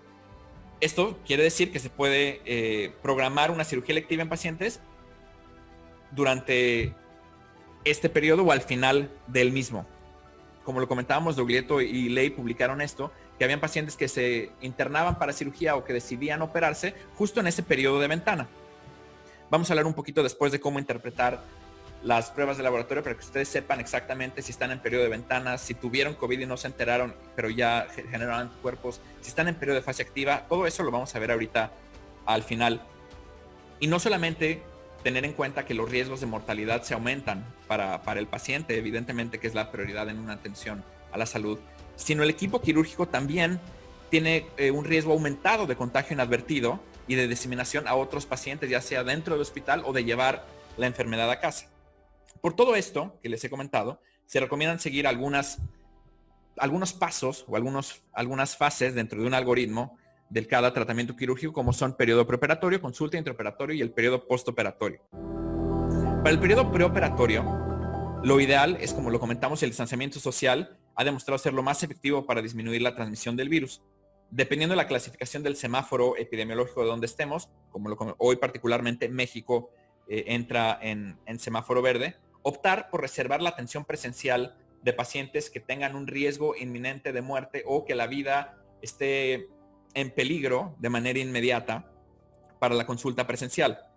esto 0.82 1.16
quiere 1.24 1.44
decir 1.44 1.70
que 1.70 1.78
se 1.78 1.90
puede 1.90 2.42
eh, 2.44 2.92
programar 3.02 3.52
una 3.52 3.62
cirugía 3.62 3.92
electiva 3.92 4.22
en 4.22 4.28
pacientes 4.28 4.80
durante 6.10 6.92
este 7.84 8.08
periodo 8.08 8.42
o 8.42 8.50
al 8.50 8.62
final 8.62 9.08
del 9.28 9.52
mismo. 9.52 9.86
Como 10.64 10.80
lo 10.80 10.88
comentábamos, 10.88 11.36
Doglieto 11.36 11.80
y 11.80 12.08
Ley 12.08 12.30
publicaron 12.30 12.80
esto, 12.80 13.12
que 13.38 13.44
habían 13.44 13.60
pacientes 13.60 13.96
que 13.96 14.08
se 14.08 14.50
internaban 14.60 15.20
para 15.20 15.32
cirugía 15.32 15.76
o 15.76 15.84
que 15.84 15.92
decidían 15.92 16.42
operarse 16.42 16.94
justo 17.14 17.38
en 17.38 17.46
ese 17.46 17.62
periodo 17.62 18.00
de 18.00 18.08
ventana. 18.08 18.48
Vamos 19.50 19.70
a 19.70 19.74
hablar 19.74 19.86
un 19.86 19.94
poquito 19.94 20.24
después 20.24 20.50
de 20.50 20.58
cómo 20.58 20.80
interpretar 20.80 21.44
las 22.02 22.30
pruebas 22.30 22.56
de 22.56 22.62
laboratorio 22.62 23.02
para 23.02 23.14
que 23.14 23.24
ustedes 23.24 23.48
sepan 23.48 23.80
exactamente 23.80 24.42
si 24.42 24.50
están 24.50 24.72
en 24.72 24.80
periodo 24.80 25.04
de 25.04 25.10
ventanas, 25.10 25.60
si 25.60 25.74
tuvieron 25.74 26.14
COVID 26.14 26.40
y 26.40 26.46
no 26.46 26.56
se 26.56 26.66
enteraron, 26.66 27.14
pero 27.36 27.48
ya 27.48 27.86
generaron 28.10 28.50
cuerpos, 28.60 29.00
si 29.20 29.28
están 29.28 29.48
en 29.48 29.54
periodo 29.54 29.76
de 29.76 29.82
fase 29.82 30.02
activa, 30.02 30.46
todo 30.48 30.66
eso 30.66 30.82
lo 30.82 30.90
vamos 30.90 31.14
a 31.14 31.18
ver 31.18 31.30
ahorita 31.30 31.72
al 32.26 32.42
final. 32.42 32.82
Y 33.78 33.86
no 33.86 33.98
solamente 33.98 34.62
tener 35.02 35.24
en 35.24 35.32
cuenta 35.32 35.64
que 35.64 35.74
los 35.74 35.90
riesgos 35.90 36.20
de 36.20 36.26
mortalidad 36.26 36.82
se 36.82 36.94
aumentan 36.94 37.44
para, 37.66 38.02
para 38.02 38.20
el 38.20 38.26
paciente, 38.26 38.76
evidentemente 38.76 39.38
que 39.38 39.46
es 39.46 39.54
la 39.54 39.70
prioridad 39.70 40.08
en 40.08 40.18
una 40.18 40.34
atención 40.34 40.84
a 41.12 41.18
la 41.18 41.26
salud, 41.26 41.58
sino 41.96 42.22
el 42.22 42.30
equipo 42.30 42.60
quirúrgico 42.60 43.06
también 43.06 43.60
tiene 44.10 44.46
eh, 44.56 44.70
un 44.70 44.84
riesgo 44.84 45.12
aumentado 45.12 45.66
de 45.66 45.76
contagio 45.76 46.14
inadvertido 46.14 46.80
y 47.06 47.14
de 47.14 47.28
diseminación 47.28 47.88
a 47.88 47.94
otros 47.94 48.26
pacientes, 48.26 48.70
ya 48.70 48.80
sea 48.80 49.04
dentro 49.04 49.34
del 49.34 49.42
hospital 49.42 49.82
o 49.84 49.92
de 49.92 50.04
llevar 50.04 50.46
la 50.76 50.86
enfermedad 50.86 51.30
a 51.30 51.40
casa. 51.40 51.71
Por 52.42 52.56
todo 52.56 52.74
esto 52.74 53.20
que 53.22 53.28
les 53.28 53.42
he 53.44 53.48
comentado, 53.48 54.00
se 54.26 54.40
recomiendan 54.40 54.80
seguir 54.80 55.06
algunas, 55.06 55.60
algunos 56.58 56.92
pasos 56.92 57.44
o 57.46 57.54
algunos, 57.54 58.02
algunas 58.12 58.56
fases 58.56 58.96
dentro 58.96 59.20
de 59.20 59.28
un 59.28 59.34
algoritmo 59.34 59.96
de 60.28 60.44
cada 60.48 60.72
tratamiento 60.72 61.14
quirúrgico, 61.14 61.52
como 61.52 61.72
son 61.72 61.96
periodo 61.96 62.26
preoperatorio, 62.26 62.80
consulta 62.80 63.16
intraoperatorio 63.16 63.76
y 63.76 63.80
el 63.80 63.92
periodo 63.92 64.26
postoperatorio. 64.26 65.02
Para 65.08 66.30
el 66.30 66.40
periodo 66.40 66.72
preoperatorio, 66.72 67.44
lo 68.24 68.40
ideal 68.40 68.76
es, 68.80 68.92
como 68.92 69.10
lo 69.10 69.20
comentamos, 69.20 69.62
el 69.62 69.70
distanciamiento 69.70 70.18
social 70.18 70.76
ha 70.96 71.04
demostrado 71.04 71.38
ser 71.38 71.52
lo 71.52 71.62
más 71.62 71.84
efectivo 71.84 72.26
para 72.26 72.42
disminuir 72.42 72.82
la 72.82 72.96
transmisión 72.96 73.36
del 73.36 73.50
virus. 73.50 73.82
Dependiendo 74.32 74.72
de 74.72 74.78
la 74.78 74.88
clasificación 74.88 75.44
del 75.44 75.54
semáforo 75.54 76.16
epidemiológico 76.16 76.80
de 76.82 76.88
donde 76.88 77.06
estemos, 77.06 77.50
como 77.70 77.94
hoy 78.18 78.34
particularmente 78.34 79.08
México 79.08 79.70
eh, 80.08 80.24
entra 80.26 80.76
en, 80.82 81.16
en 81.26 81.38
semáforo 81.38 81.82
verde, 81.82 82.16
optar 82.42 82.90
por 82.90 83.00
reservar 83.00 83.42
la 83.42 83.50
atención 83.50 83.84
presencial 83.84 84.56
de 84.82 84.92
pacientes 84.92 85.50
que 85.50 85.60
tengan 85.60 85.96
un 85.96 86.06
riesgo 86.06 86.56
inminente 86.56 87.12
de 87.12 87.22
muerte 87.22 87.62
o 87.66 87.84
que 87.84 87.94
la 87.94 88.06
vida 88.06 88.58
esté 88.82 89.48
en 89.94 90.10
peligro 90.10 90.74
de 90.78 90.88
manera 90.88 91.18
inmediata 91.18 91.90
para 92.58 92.74
la 92.74 92.86
consulta 92.86 93.26
presencial. 93.26 93.92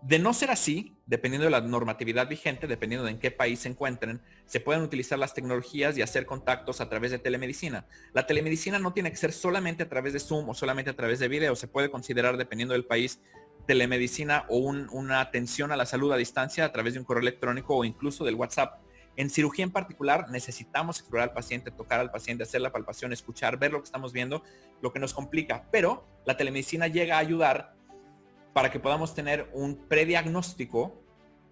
De 0.00 0.20
no 0.20 0.32
ser 0.32 0.52
así, 0.52 0.96
dependiendo 1.06 1.46
de 1.46 1.50
la 1.50 1.60
normatividad 1.60 2.28
vigente, 2.28 2.68
dependiendo 2.68 3.04
de 3.04 3.12
en 3.12 3.18
qué 3.18 3.32
país 3.32 3.58
se 3.60 3.68
encuentren, 3.68 4.22
se 4.46 4.60
pueden 4.60 4.82
utilizar 4.82 5.18
las 5.18 5.34
tecnologías 5.34 5.98
y 5.98 6.02
hacer 6.02 6.24
contactos 6.24 6.80
a 6.80 6.88
través 6.88 7.10
de 7.10 7.18
telemedicina. 7.18 7.86
La 8.12 8.24
telemedicina 8.24 8.78
no 8.78 8.92
tiene 8.92 9.10
que 9.10 9.16
ser 9.16 9.32
solamente 9.32 9.82
a 9.82 9.88
través 9.88 10.12
de 10.12 10.20
Zoom 10.20 10.48
o 10.48 10.54
solamente 10.54 10.90
a 10.90 10.96
través 10.96 11.18
de 11.18 11.26
video, 11.26 11.56
se 11.56 11.66
puede 11.66 11.90
considerar, 11.90 12.36
dependiendo 12.36 12.74
del 12.74 12.84
país, 12.84 13.20
telemedicina 13.68 14.46
o 14.48 14.56
una 14.56 15.20
atención 15.20 15.70
a 15.72 15.76
la 15.76 15.84
salud 15.84 16.10
a 16.10 16.16
distancia 16.16 16.64
a 16.64 16.72
través 16.72 16.94
de 16.94 17.00
un 17.00 17.04
correo 17.04 17.20
electrónico 17.20 17.76
o 17.76 17.84
incluso 17.84 18.24
del 18.24 18.34
WhatsApp. 18.34 18.80
En 19.14 19.28
cirugía 19.28 19.62
en 19.62 19.70
particular 19.70 20.30
necesitamos 20.30 21.00
explorar 21.00 21.28
al 21.28 21.34
paciente, 21.34 21.70
tocar 21.70 22.00
al 22.00 22.10
paciente, 22.10 22.44
hacer 22.44 22.62
la 22.62 22.72
palpación, 22.72 23.12
escuchar, 23.12 23.58
ver 23.58 23.72
lo 23.72 23.80
que 23.80 23.84
estamos 23.84 24.14
viendo, 24.14 24.42
lo 24.80 24.90
que 24.90 24.98
nos 24.98 25.12
complica. 25.12 25.66
Pero 25.70 26.06
la 26.24 26.38
telemedicina 26.38 26.86
llega 26.86 27.16
a 27.16 27.18
ayudar 27.18 27.74
para 28.54 28.70
que 28.70 28.80
podamos 28.80 29.14
tener 29.14 29.50
un 29.52 29.76
prediagnóstico 29.76 30.94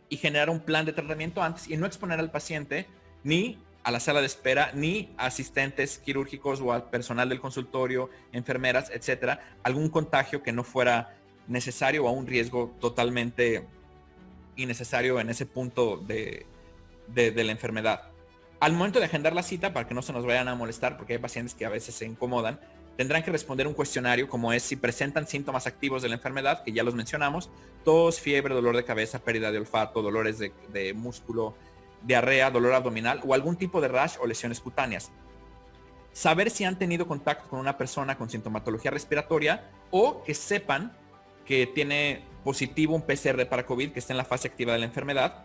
y 0.09 0.17
generar 0.17 0.49
un 0.49 0.61
plan 0.61 0.87
de 0.87 0.95
tratamiento 0.95 1.43
antes 1.43 1.69
y 1.69 1.77
no 1.77 1.85
exponer 1.85 2.19
al 2.19 2.31
paciente 2.31 2.87
ni 3.25 3.59
a 3.85 3.91
la 3.91 4.01
sala 4.01 4.21
de 4.21 4.27
espera, 4.27 4.71
ni 4.73 5.13
a 5.19 5.27
asistentes 5.27 5.99
quirúrgicos 5.99 6.63
o 6.63 6.73
al 6.73 6.89
personal 6.89 7.29
del 7.29 7.41
consultorio, 7.41 8.09
enfermeras, 8.33 8.89
etcétera, 8.91 9.59
algún 9.63 9.91
contagio 9.91 10.43
que 10.43 10.53
no 10.53 10.65
fuera 10.65 11.15
necesario 11.49 12.05
o 12.05 12.09
a 12.09 12.13
un 12.13 12.27
riesgo 12.27 12.75
totalmente 12.81 13.67
innecesario 14.57 15.21
en 15.21 15.31
ese 15.31 15.47
punto 15.47 15.97
de, 15.97 16.47
de, 17.09 17.45
la 17.45 17.53
enfermedad. 17.53 18.03
Al 18.61 18.73
momento 18.73 18.99
de 18.99 19.05
agendar 19.05 19.35
la 19.35 19.43
cita, 19.43 19.73
para 19.73 19.87
que 19.87 19.95
no 19.95 20.03
se 20.03 20.13
nos 20.13 20.25
vayan 20.25 20.49
a 20.49 20.55
molestar, 20.55 20.97
porque 20.97 21.15
hay 21.15 21.19
pacientes 21.19 21.55
que 21.55 21.67
a 21.67 21.69
veces 21.69 21.95
se 21.95 22.07
incomodan, 22.07 22.59
tendrán 22.97 23.23
que 23.23 23.31
responder 23.31 23.67
un 23.67 23.75
cuestionario 23.75 24.29
como 24.29 24.53
es 24.53 24.63
si 24.63 24.77
presentan 24.77 25.27
síntomas 25.27 25.67
activos 25.67 26.03
de 26.03 26.09
la 26.09 26.15
enfermedad, 26.15 26.65
que 26.65 26.73
ya 26.73 26.83
los 26.83 26.95
mencionamos, 26.95 27.51
tos, 27.85 28.21
fiebre, 28.21 28.55
dolor 28.55 28.77
de 28.77 28.85
cabeza, 28.85 29.19
pérdida 29.19 29.53
de 29.53 29.59
olfato, 29.59 30.03
dolores 30.03 30.39
de, 30.39 30.95
músculo, 30.95 31.55
diarrea, 32.03 32.51
dolor 32.51 32.73
abdominal 32.73 33.21
o 33.27 33.35
algún 33.35 33.57
tipo 33.57 33.81
de 33.81 33.89
rash 33.89 34.17
o 34.21 34.27
lesiones 34.27 34.61
cutáneas. 34.61 35.11
Saber 36.13 36.51
si 36.51 36.65
han 36.65 36.79
tenido 36.79 37.07
contacto 37.07 37.49
con 37.51 37.59
una 37.59 37.77
persona 37.77 38.17
con 38.17 38.31
sintomatología 38.31 38.91
respiratoria 38.91 39.71
o 39.91 40.23
que 40.25 40.33
sepan 40.33 40.97
que 41.47 41.67
tiene 41.67 42.23
positivo 42.45 42.95
un 42.95 43.03
PCR 43.03 43.47
para 43.49 43.67
COVID, 43.67 43.93
que 43.93 43.99
está 43.99 44.13
en 44.13 44.19
la 44.19 44.25
fase 44.25 44.49
activa 44.49 44.73
de 44.73 44.81
la 44.81 44.87
enfermedad. 44.87 45.45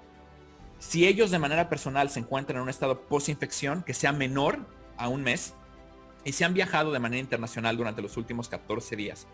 Si 0.80 1.08
ellos 1.08 1.32
de 1.32 1.40
manera 1.40 1.70
personal 1.70 2.10
se 2.10 2.20
encuentran 2.20 2.58
en 2.58 2.64
un 2.64 2.70
estado 2.70 3.02
post-infección 3.02 3.84
que 3.84 3.94
sea 3.94 4.12
menor 4.12 4.60
a 4.98 5.08
un 5.08 5.24
mes, 5.24 5.54
y 6.24 6.34
si 6.34 6.44
han 6.44 6.54
viajado 6.54 6.92
de 6.92 7.00
manera 7.00 7.20
internacional 7.20 7.78
durante 7.78 8.02
los 8.02 8.18
últimos 8.18 8.50
14 8.50 8.96
días. 8.96 9.28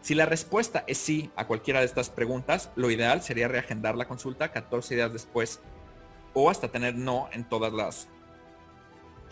Si 0.00 0.14
la 0.14 0.26
respuesta 0.26 0.84
es 0.86 0.98
sí 0.98 1.30
a 1.36 1.46
cualquiera 1.46 1.80
de 1.80 1.86
estas 1.86 2.10
preguntas, 2.10 2.70
lo 2.76 2.90
ideal 2.90 3.22
sería 3.22 3.48
reagendar 3.48 3.96
la 3.96 4.06
consulta 4.06 4.52
14 4.52 4.94
días 4.94 5.12
después 5.12 5.60
o 6.34 6.50
hasta 6.50 6.68
tener 6.68 6.94
no 6.94 7.28
en 7.32 7.44
todas 7.44 7.72
las, 7.72 8.08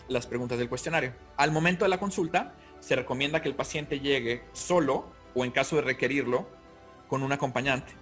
las 0.07 0.27
preguntas 0.27 0.57
del 0.57 0.69
cuestionario. 0.69 1.13
Al 1.37 1.51
momento 1.51 1.85
de 1.85 1.89
la 1.89 1.99
consulta, 1.99 2.55
se 2.79 2.95
recomienda 2.95 3.41
que 3.41 3.49
el 3.49 3.55
paciente 3.55 3.99
llegue 3.99 4.43
solo 4.53 5.05
o 5.33 5.45
en 5.45 5.51
caso 5.51 5.75
de 5.75 5.83
requerirlo, 5.83 6.47
con 7.07 7.23
un 7.23 7.31
acompañante. 7.31 7.93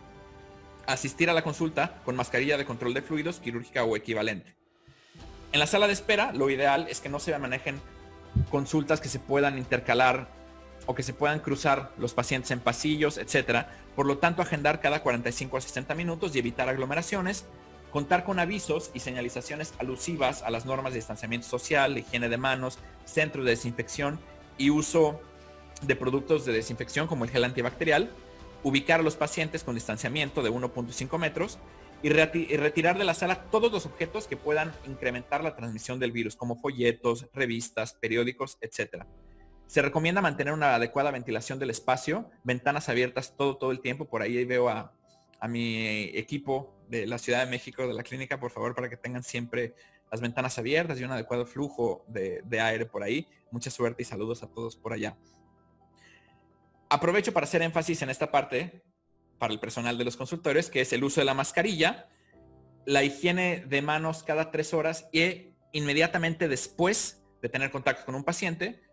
Asistir 0.85 1.29
a 1.29 1.33
la 1.33 1.43
consulta 1.43 2.01
con 2.03 2.15
mascarilla 2.15 2.57
de 2.57 2.65
control 2.65 2.93
de 2.93 3.01
fluidos 3.01 3.39
quirúrgica 3.39 3.83
o 3.83 3.95
equivalente. 3.95 4.53
En 5.51 5.59
la 5.59 5.67
sala 5.67 5.87
de 5.87 5.93
espera, 5.93 6.33
lo 6.33 6.49
ideal 6.49 6.87
es 6.89 6.99
que 6.99 7.09
no 7.09 7.19
se 7.19 7.37
manejen 7.37 7.79
consultas 8.49 8.99
que 8.99 9.09
se 9.09 9.19
puedan 9.19 9.57
intercalar 9.57 10.27
o 10.85 10.95
que 10.95 11.03
se 11.03 11.13
puedan 11.13 11.39
cruzar 11.39 11.91
los 11.97 12.13
pacientes 12.13 12.51
en 12.51 12.59
pasillos, 12.59 13.17
etcétera. 13.17 13.69
Por 13.95 14.05
lo 14.05 14.17
tanto, 14.17 14.41
agendar 14.41 14.81
cada 14.81 15.01
45 15.01 15.57
a 15.57 15.61
60 15.61 15.95
minutos 15.95 16.35
y 16.35 16.39
evitar 16.39 16.67
aglomeraciones, 16.67 17.45
contar 17.91 18.23
con 18.23 18.39
avisos 18.39 18.91
y 18.93 18.99
señalizaciones 18.99 19.73
alusivas 19.77 20.41
a 20.41 20.49
las 20.49 20.65
normas 20.65 20.93
de 20.93 20.99
distanciamiento 20.99 21.47
social, 21.47 21.97
higiene 21.97 22.27
de 22.27 22.37
manos, 22.37 22.79
centros 23.05 23.45
de 23.45 23.51
desinfección 23.51 24.19
y 24.57 24.71
uso 24.71 25.21
de 25.83 25.95
productos 25.95 26.45
de 26.45 26.53
desinfección 26.53 27.07
como 27.07 27.25
el 27.25 27.31
gel 27.31 27.43
antibacterial, 27.43 28.09
ubicar 28.63 28.99
a 28.99 29.03
los 29.03 29.15
pacientes 29.15 29.63
con 29.63 29.75
distanciamiento 29.75 30.41
de 30.41 30.51
1.5 30.51 31.19
metros 31.19 31.59
y, 32.03 32.09
retirar 32.09 32.97
de 32.97 33.05
la 33.05 33.13
sala 33.13 33.45
todos 33.49 33.71
los 33.71 33.85
objetos 33.85 34.27
que 34.27 34.35
puedan 34.35 34.73
incrementar 34.85 35.43
la 35.43 35.55
transmisión 35.55 35.99
del 35.99 36.11
virus, 36.11 36.35
como 36.35 36.57
folletos, 36.57 37.27
revistas, 37.33 37.93
periódicos, 37.93 38.57
etc. 38.61 39.05
Se 39.67 39.81
recomienda 39.81 40.21
mantener 40.21 40.53
una 40.53 40.75
adecuada 40.75 41.11
ventilación 41.11 41.59
del 41.59 41.69
espacio, 41.69 42.29
ventanas 42.43 42.89
abiertas 42.89 43.35
todo, 43.37 43.57
todo 43.57 43.71
el 43.71 43.79
tiempo. 43.79 44.05
Por 44.05 44.21
ahí 44.21 44.43
veo 44.43 44.69
a, 44.69 44.93
mi 45.47 46.03
equipo 46.13 46.73
de 46.87 47.05
la 47.05 47.17
Ciudad 47.17 47.43
de 47.43 47.51
México, 47.51 47.85
de 47.85 47.93
la 47.93 48.03
clínica, 48.03 48.39
por 48.39 48.49
favor, 48.49 48.73
para 48.73 48.89
que 48.89 48.95
tengan 48.95 49.23
siempre 49.23 49.75
las 50.09 50.21
ventanas 50.21 50.57
abiertas 50.57 50.97
y 50.99 51.03
un 51.03 51.11
adecuado 51.11 51.45
flujo 51.45 52.05
de, 52.07 52.41
de 52.45 52.61
aire 52.61 52.85
por 52.85 53.03
ahí. 53.03 53.27
Mucha 53.51 53.69
suerte 53.69 54.03
y 54.03 54.05
saludos 54.05 54.41
a 54.43 54.47
todos 54.47 54.77
por 54.77 54.93
allá. 54.93 55.17
Aprovecho 56.93 57.33
para 57.33 57.45
hacer 57.45 57.63
énfasis 57.63 58.03
en 58.03 58.11
esta 58.11 58.29
parte 58.29 58.83
para 59.39 59.51
el 59.51 59.59
personal 59.59 59.97
de 59.97 60.05
los 60.05 60.15
consultorios, 60.15 60.69
que 60.69 60.81
es 60.81 60.93
el 60.93 61.03
uso 61.03 61.21
de 61.21 61.25
la 61.25 61.33
mascarilla, 61.33 62.07
la 62.85 63.03
higiene 63.03 63.65
de 63.65 63.81
manos 63.81 64.21
cada 64.21 64.51
tres 64.51 64.75
horas 64.75 65.09
y 65.11 65.55
inmediatamente 65.71 66.47
después 66.47 67.25
de 67.41 67.49
tener 67.49 67.71
contacto 67.71 68.05
con 68.05 68.13
un 68.13 68.23
paciente, 68.23 68.83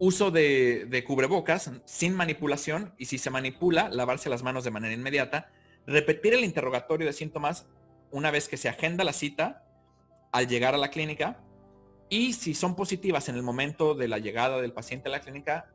uso 0.00 0.32
de, 0.32 1.04
cubrebocas 1.06 1.70
sin 1.84 2.16
manipulación 2.16 2.92
y 2.98 3.04
si 3.04 3.18
se 3.18 3.30
manipula, 3.30 3.88
lavarse 3.88 4.28
las 4.28 4.42
manos 4.42 4.64
de 4.64 4.72
manera 4.72 4.92
inmediata, 4.92 5.52
repetir 5.86 6.34
el 6.34 6.42
interrogatorio 6.42 7.06
de 7.06 7.12
síntomas 7.12 7.68
una 8.10 8.32
vez 8.32 8.48
que 8.48 8.56
se 8.56 8.68
agenda 8.68 9.04
la 9.04 9.12
cita 9.12 9.64
al 10.32 10.48
llegar 10.48 10.74
a 10.74 10.78
la 10.78 10.90
clínica 10.90 11.40
y 12.08 12.32
si 12.32 12.52
son 12.52 12.74
positivas 12.74 13.28
en 13.28 13.36
el 13.36 13.44
momento 13.44 13.94
de 13.94 14.08
la 14.08 14.18
llegada 14.18 14.60
del 14.60 14.72
paciente 14.72 15.08
a 15.08 15.12
la 15.12 15.20
clínica, 15.20 15.70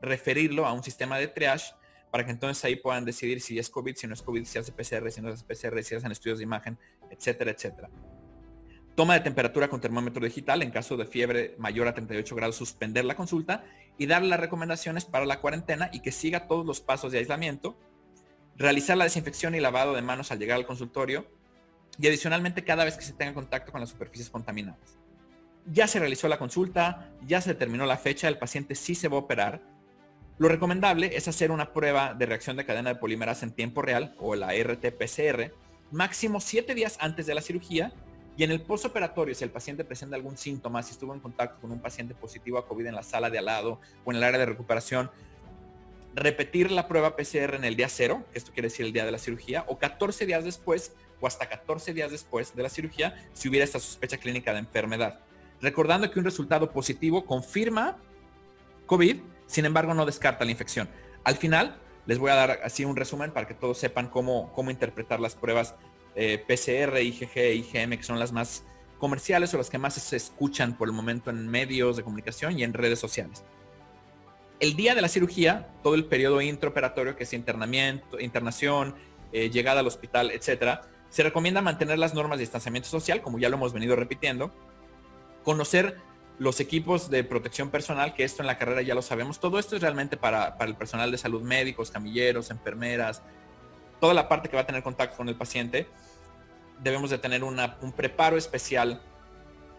referirlo 0.00 0.66
a 0.66 0.72
un 0.72 0.82
sistema 0.82 1.18
de 1.18 1.28
triage 1.28 1.74
para 2.10 2.24
que 2.24 2.30
entonces 2.30 2.64
ahí 2.64 2.76
puedan 2.76 3.04
decidir 3.04 3.40
si 3.40 3.58
es 3.58 3.68
COVID, 3.68 3.94
si 3.96 4.06
no 4.06 4.14
es 4.14 4.22
COVID, 4.22 4.44
si 4.44 4.58
hace 4.58 4.72
PCR, 4.72 5.10
si 5.10 5.20
no 5.20 5.28
hace 5.28 5.44
PCR, 5.44 5.82
si 5.82 5.94
hacen 5.94 6.12
estudios 6.12 6.38
de 6.38 6.44
imagen, 6.44 6.78
etcétera, 7.10 7.50
etcétera. 7.50 7.90
Toma 8.94 9.12
de 9.14 9.20
temperatura 9.20 9.68
con 9.68 9.80
termómetro 9.80 10.24
digital, 10.24 10.62
en 10.62 10.70
caso 10.70 10.96
de 10.96 11.04
fiebre 11.04 11.54
mayor 11.58 11.86
a 11.86 11.92
38 11.92 12.34
grados, 12.34 12.56
suspender 12.56 13.04
la 13.04 13.14
consulta 13.14 13.64
y 13.98 14.06
dar 14.06 14.22
las 14.22 14.40
recomendaciones 14.40 15.04
para 15.04 15.26
la 15.26 15.40
cuarentena 15.40 15.90
y 15.92 16.00
que 16.00 16.12
siga 16.12 16.46
todos 16.46 16.64
los 16.64 16.80
pasos 16.80 17.12
de 17.12 17.18
aislamiento. 17.18 17.76
Realizar 18.56 18.96
la 18.96 19.04
desinfección 19.04 19.54
y 19.54 19.60
lavado 19.60 19.92
de 19.92 20.00
manos 20.00 20.32
al 20.32 20.38
llegar 20.38 20.56
al 20.56 20.64
consultorio 20.64 21.26
y 21.98 22.06
adicionalmente 22.06 22.64
cada 22.64 22.86
vez 22.86 22.96
que 22.96 23.04
se 23.04 23.12
tenga 23.12 23.34
contacto 23.34 23.70
con 23.70 23.82
las 23.82 23.90
superficies 23.90 24.30
contaminadas. 24.30 24.98
Ya 25.66 25.86
se 25.86 25.98
realizó 25.98 26.28
la 26.28 26.38
consulta, 26.38 27.12
ya 27.26 27.42
se 27.42 27.50
determinó 27.50 27.84
la 27.84 27.98
fecha, 27.98 28.28
el 28.28 28.38
paciente 28.38 28.74
sí 28.74 28.94
se 28.94 29.08
va 29.08 29.16
a 29.16 29.20
operar 29.20 29.75
lo 30.38 30.48
recomendable 30.48 31.16
es 31.16 31.28
hacer 31.28 31.50
una 31.50 31.72
prueba 31.72 32.14
de 32.14 32.26
reacción 32.26 32.56
de 32.56 32.66
cadena 32.66 32.90
de 32.90 33.00
polimerasa 33.00 33.46
en 33.46 33.52
tiempo 33.52 33.82
real 33.82 34.14
o 34.18 34.34
la 34.34 34.54
RT-PCR 34.54 35.52
máximo 35.90 36.40
siete 36.40 36.74
días 36.74 36.98
antes 37.00 37.26
de 37.26 37.34
la 37.34 37.40
cirugía 37.40 37.92
y 38.36 38.44
en 38.44 38.50
el 38.50 38.60
postoperatorio, 38.60 39.34
si 39.34 39.44
el 39.44 39.50
paciente 39.50 39.82
presenta 39.84 40.14
algún 40.14 40.36
síntoma, 40.36 40.82
si 40.82 40.92
estuvo 40.92 41.14
en 41.14 41.20
contacto 41.20 41.58
con 41.60 41.72
un 41.72 41.80
paciente 41.80 42.14
positivo 42.14 42.58
a 42.58 42.66
COVID 42.66 42.86
en 42.86 42.94
la 42.94 43.02
sala 43.02 43.30
de 43.30 43.38
al 43.38 43.46
lado 43.46 43.80
o 44.04 44.10
en 44.10 44.18
el 44.18 44.24
área 44.24 44.38
de 44.38 44.44
recuperación, 44.44 45.10
repetir 46.14 46.70
la 46.70 46.86
prueba 46.86 47.16
PCR 47.16 47.54
en 47.54 47.64
el 47.64 47.76
día 47.76 47.88
cero, 47.88 48.24
esto 48.34 48.52
quiere 48.52 48.68
decir 48.68 48.84
el 48.84 48.92
día 48.92 49.06
de 49.06 49.12
la 49.12 49.18
cirugía, 49.18 49.64
o 49.68 49.78
14 49.78 50.26
días 50.26 50.44
después 50.44 50.92
o 51.18 51.26
hasta 51.26 51.48
14 51.48 51.94
días 51.94 52.10
después 52.10 52.54
de 52.54 52.62
la 52.62 52.68
cirugía, 52.68 53.14
si 53.32 53.48
hubiera 53.48 53.64
esta 53.64 53.80
sospecha 53.80 54.18
clínica 54.18 54.52
de 54.52 54.58
enfermedad. 54.58 55.20
Recordando 55.62 56.10
que 56.10 56.18
un 56.18 56.26
resultado 56.26 56.70
positivo 56.70 57.24
confirma 57.24 57.96
COVID 58.84 59.16
sin 59.46 59.64
embargo, 59.64 59.94
no 59.94 60.06
descarta 60.06 60.44
la 60.44 60.50
infección. 60.50 60.88
Al 61.24 61.36
final, 61.36 61.78
les 62.06 62.18
voy 62.18 62.30
a 62.30 62.34
dar 62.34 62.60
así 62.64 62.84
un 62.84 62.96
resumen 62.96 63.32
para 63.32 63.46
que 63.46 63.54
todos 63.54 63.78
sepan 63.78 64.08
cómo, 64.08 64.52
cómo 64.52 64.70
interpretar 64.70 65.20
las 65.20 65.34
pruebas 65.34 65.74
eh, 66.14 66.38
PCR, 66.38 66.98
IgG 67.00 67.36
IgM, 67.36 67.96
que 67.96 68.02
son 68.02 68.18
las 68.18 68.32
más 68.32 68.64
comerciales 68.98 69.52
o 69.52 69.58
las 69.58 69.68
que 69.68 69.78
más 69.78 69.94
se 69.94 70.16
escuchan 70.16 70.76
por 70.76 70.88
el 70.88 70.94
momento 70.94 71.30
en 71.30 71.48
medios 71.48 71.96
de 71.96 72.02
comunicación 72.02 72.58
y 72.58 72.64
en 72.64 72.72
redes 72.72 72.98
sociales. 72.98 73.44
El 74.58 74.74
día 74.74 74.94
de 74.94 75.02
la 75.02 75.08
cirugía, 75.08 75.68
todo 75.82 75.94
el 75.94 76.06
periodo 76.06 76.40
intraoperatorio, 76.40 77.14
que 77.14 77.24
es 77.24 77.32
internamiento, 77.34 78.18
internación, 78.18 78.94
eh, 79.32 79.50
llegada 79.50 79.80
al 79.80 79.86
hospital, 79.86 80.30
etcétera, 80.30 80.88
se 81.10 81.22
recomienda 81.22 81.60
mantener 81.60 81.98
las 81.98 82.14
normas 82.14 82.38
de 82.38 82.44
distanciamiento 82.44 82.88
social, 82.88 83.20
como 83.20 83.38
ya 83.38 83.50
lo 83.50 83.56
hemos 83.56 83.74
venido 83.74 83.96
repitiendo, 83.96 84.50
conocer 85.44 85.98
los 86.38 86.60
equipos 86.60 87.08
de 87.08 87.24
protección 87.24 87.70
personal, 87.70 88.14
que 88.14 88.24
esto 88.24 88.42
en 88.42 88.46
la 88.46 88.58
carrera 88.58 88.82
ya 88.82 88.94
lo 88.94 89.02
sabemos, 89.02 89.40
todo 89.40 89.58
esto 89.58 89.76
es 89.76 89.82
realmente 89.82 90.16
para, 90.16 90.56
el 90.60 90.74
personal 90.74 91.10
de 91.10 91.18
salud, 91.18 91.42
médicos, 91.42 91.90
camilleros, 91.90 92.50
enfermeras, 92.50 93.22
toda 94.00 94.12
la 94.12 94.28
parte 94.28 94.48
que 94.48 94.56
va 94.56 94.62
a 94.62 94.66
tener 94.66 94.82
contacto 94.82 95.16
con 95.16 95.28
el 95.28 95.36
paciente, 95.36 95.86
debemos 96.82 97.08
de 97.08 97.18
tener 97.18 97.42
un 97.42 97.92
preparo 97.96 98.36
especial, 98.36 99.00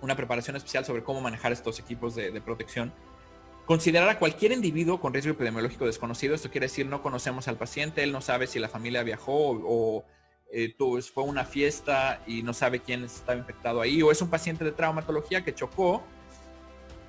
una 0.02 0.16
preparación 0.16 0.56
especial 0.56 0.84
sobre 0.84 1.04
cómo 1.04 1.22
manejar 1.22 1.52
estos 1.52 1.80
equipos 1.80 2.16
de, 2.16 2.42
protección. 2.42 2.92
Considerar 3.68 4.10
a 4.10 4.18
cualquier 4.18 4.54
individuo 4.54 5.00
con 5.00 5.14
riesgo 5.14 5.34
epidemiológico 5.34 5.86
desconocido, 5.86 6.34
esto 6.34 6.50
quiere 6.50 6.66
decir 6.66 6.88
no 6.88 7.04
conocemos 7.04 7.48
al 7.48 7.58
paciente, 7.58 8.02
él 8.02 8.12
no 8.12 8.22
sabe 8.22 8.48
si 8.48 8.58
la 8.58 8.70
familia 8.70 9.04
viajó 9.04 9.52
o, 9.52 10.06
eh, 10.52 10.74
fue 11.14 11.24
una 11.24 11.44
fiesta 11.44 12.24
y 12.26 12.42
no 12.42 12.54
sabe 12.54 12.80
quién 12.80 13.04
estaba 13.04 13.38
infectado 13.38 13.82
ahí, 13.82 14.02
o 14.02 14.12
es 14.12 14.22
un 14.22 14.30
paciente 14.30 14.64
de 14.64 14.72
traumatología 14.72 15.44
que 15.44 15.54
chocó 15.54 16.02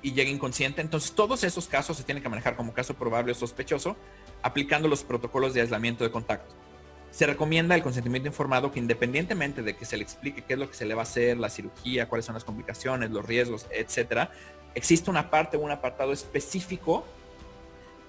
y 0.01 0.13
llega 0.13 0.29
inconsciente. 0.29 0.81
Entonces 0.81 1.11
todos 1.11 1.43
esos 1.43 1.67
casos 1.67 1.97
se 1.97 2.03
tienen 2.03 2.23
que 2.23 2.29
manejar 2.29 2.55
como 2.55 2.73
caso 2.73 2.93
probable 2.93 3.31
o 3.31 3.35
sospechoso, 3.35 3.95
aplicando 4.41 4.87
los 4.87 5.03
protocolos 5.03 5.53
de 5.53 5.61
aislamiento 5.61 6.03
de 6.03 6.11
contacto. 6.11 6.55
Se 7.11 7.25
recomienda 7.25 7.75
el 7.75 7.81
consentimiento 7.81 8.27
informado 8.27 8.71
que 8.71 8.79
independientemente 8.79 9.63
de 9.63 9.75
que 9.75 9.85
se 9.85 9.97
le 9.97 10.03
explique 10.03 10.43
qué 10.43 10.53
es 10.53 10.59
lo 10.59 10.69
que 10.69 10.75
se 10.75 10.85
le 10.85 10.93
va 10.93 11.01
a 11.01 11.03
hacer, 11.03 11.37
la 11.37 11.49
cirugía, 11.49 12.07
cuáles 12.07 12.25
son 12.25 12.35
las 12.35 12.43
complicaciones, 12.43 13.09
los 13.09 13.25
riesgos, 13.25 13.65
etcétera, 13.71 14.31
existe 14.75 15.09
una 15.09 15.31
parte 15.31 15.57
o 15.57 15.61
un 15.61 15.71
apartado 15.71 16.13
específico 16.13 17.05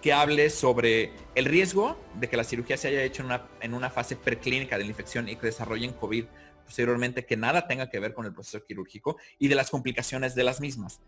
que 0.03 0.13
hable 0.13 0.51
sobre 0.51 1.13
el 1.35 1.45
riesgo 1.47 1.99
de 2.15 2.29
que 2.29 2.37
la 2.37 2.45
cirugía 2.45 2.77
se 2.77 2.89
haya 2.89 3.03
hecho 3.03 3.23
en 3.23 3.27
una, 3.27 3.49
en 3.61 3.75
una 3.75 3.91
fase 3.91 4.17
preclínica 4.17 4.79
de 4.79 4.85
la 4.85 4.91
infección 4.91 5.29
y 5.29 5.37
que 5.37 5.47
desarrollen 5.47 5.93
COVID 5.93 6.25
posteriormente, 6.65 7.27
que 7.27 7.37
nada 7.37 7.67
tenga 7.67 7.91
que 7.91 7.99
ver 7.99 8.15
con 8.15 8.27
el 8.27 8.33
proceso 8.33 8.65
quirúrgico 8.65 9.17
y 9.39 9.49
de 9.49 9.57
las 9.57 9.71
complicaciones 9.71 10.35
de 10.35 10.45
las 10.45 10.61
mismas. 10.61 11.01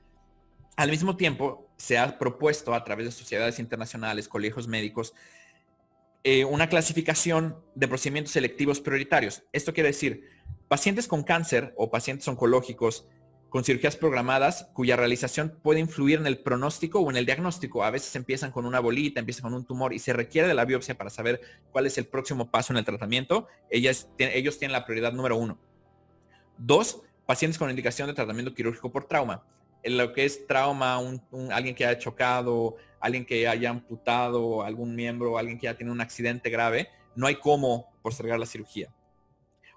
Al 0.76 0.91
mismo 0.91 1.17
tiempo, 1.17 1.69
se 1.76 1.99
ha 1.99 2.19
propuesto 2.19 2.75
a 2.75 2.85
través 2.85 3.07
de 3.07 3.12
sociedades 3.12 3.59
internacionales, 3.59 4.29
colegios 4.29 4.69
médicos, 4.69 5.14
eh, 6.25 6.45
una 6.45 6.69
clasificación 6.69 7.57
de 7.75 7.88
procedimientos 7.88 8.33
selectivos 8.33 8.81
prioritarios. 8.81 9.43
Esto 9.52 9.75
quiere 9.75 9.88
decir, 9.88 10.31
pacientes 10.69 11.09
con 11.09 11.25
cáncer 11.25 11.75
o 11.76 11.91
pacientes 11.91 12.26
oncológicos 12.29 13.07
con 13.50 13.64
cirugías 13.64 13.97
programadas 13.97 14.71
cuya 14.73 14.97
realización 14.97 15.59
puede 15.62 15.81
influir 15.81 16.19
en 16.19 16.26
el 16.26 16.38
pronóstico 16.38 17.00
o 17.00 17.11
en 17.11 17.17
el 17.17 17.26
diagnóstico. 17.26 17.85
A 17.85 17.91
veces 17.91 18.17
empiezan 18.17 18.50
con 18.50 18.64
una 18.64 18.81
bolita, 18.81 19.21
empiezan 19.21 19.43
con 19.43 19.55
un 19.55 19.67
tumor 19.67 19.93
y 19.93 19.99
se 19.99 20.14
requiere 20.14 20.49
de 20.49 20.55
la 20.55 20.64
biopsia 20.64 20.97
para 20.97 21.11
saber 21.11 21.43
cuál 21.71 21.87
es 21.87 21.99
el 21.99 22.07
próximo 22.07 22.50
paso 22.50 22.73
en 22.73 22.79
el 22.79 22.85
tratamiento. 22.87 23.49
ellos 23.69 24.09
tienen 24.17 24.73
la 24.73 24.87
prioridad 24.87 25.12
número 25.12 25.37
uno. 25.37 25.59
Dos, 26.57 27.02
pacientes 27.26 27.59
con 27.59 27.69
indicación 27.69 28.09
de 28.09 28.14
tratamiento 28.14 28.55
quirúrgico 28.55 28.91
por 28.91 29.05
trauma. 29.05 29.45
En 29.82 29.98
lo 29.98 30.12
que 30.12 30.24
es 30.24 30.46
trauma, 30.46 31.00
alguien 31.50 31.74
que 31.74 31.84
haya 31.84 31.98
chocado, 31.98 32.76
alguien 33.00 33.24
que 33.24 33.48
haya 33.48 33.70
amputado 33.70 34.62
algún 34.62 34.94
miembro, 34.94 35.38
alguien 35.38 35.58
que 35.58 35.64
ya 35.64 35.76
tiene 35.76 35.92
un 35.92 36.00
accidente 36.00 36.50
grave, 36.50 36.88
no 37.16 37.26
hay 37.26 37.36
cómo 37.36 37.92
postergar 38.02 38.38
la 38.38 38.46
cirugía. 38.46 38.94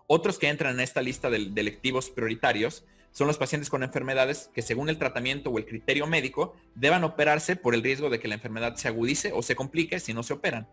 Otros 0.08 0.38
que 0.38 0.48
entran 0.48 0.76
en 0.76 0.82
esta 0.82 1.02
lista 1.02 1.30
de, 1.30 1.50
de 1.50 1.62
electivos 1.62 2.10
prioritarios 2.10 2.86
son 3.12 3.28
los 3.28 3.38
pacientes 3.38 3.70
con 3.70 3.82
enfermedades 3.82 4.52
que 4.54 4.62
según 4.62 4.90
el 4.90 5.00
tratamiento 5.00 5.50
o 5.50 5.58
el 5.58 5.66
criterio 5.66 6.06
médico 6.06 6.56
deban 6.76 7.04
operarse 7.04 7.56
por 7.56 7.74
el 7.74 7.82
riesgo 7.82 8.10
de 8.10 8.20
que 8.20 8.28
la 8.28 8.36
enfermedad 8.36 8.76
se 8.76 8.90
agudice 8.90 9.32
o 9.34 9.42
se 9.42 9.56
complique 9.56 10.00
si 10.00 10.14
no 10.14 10.22
se 10.22 10.34
operan. 10.34 10.68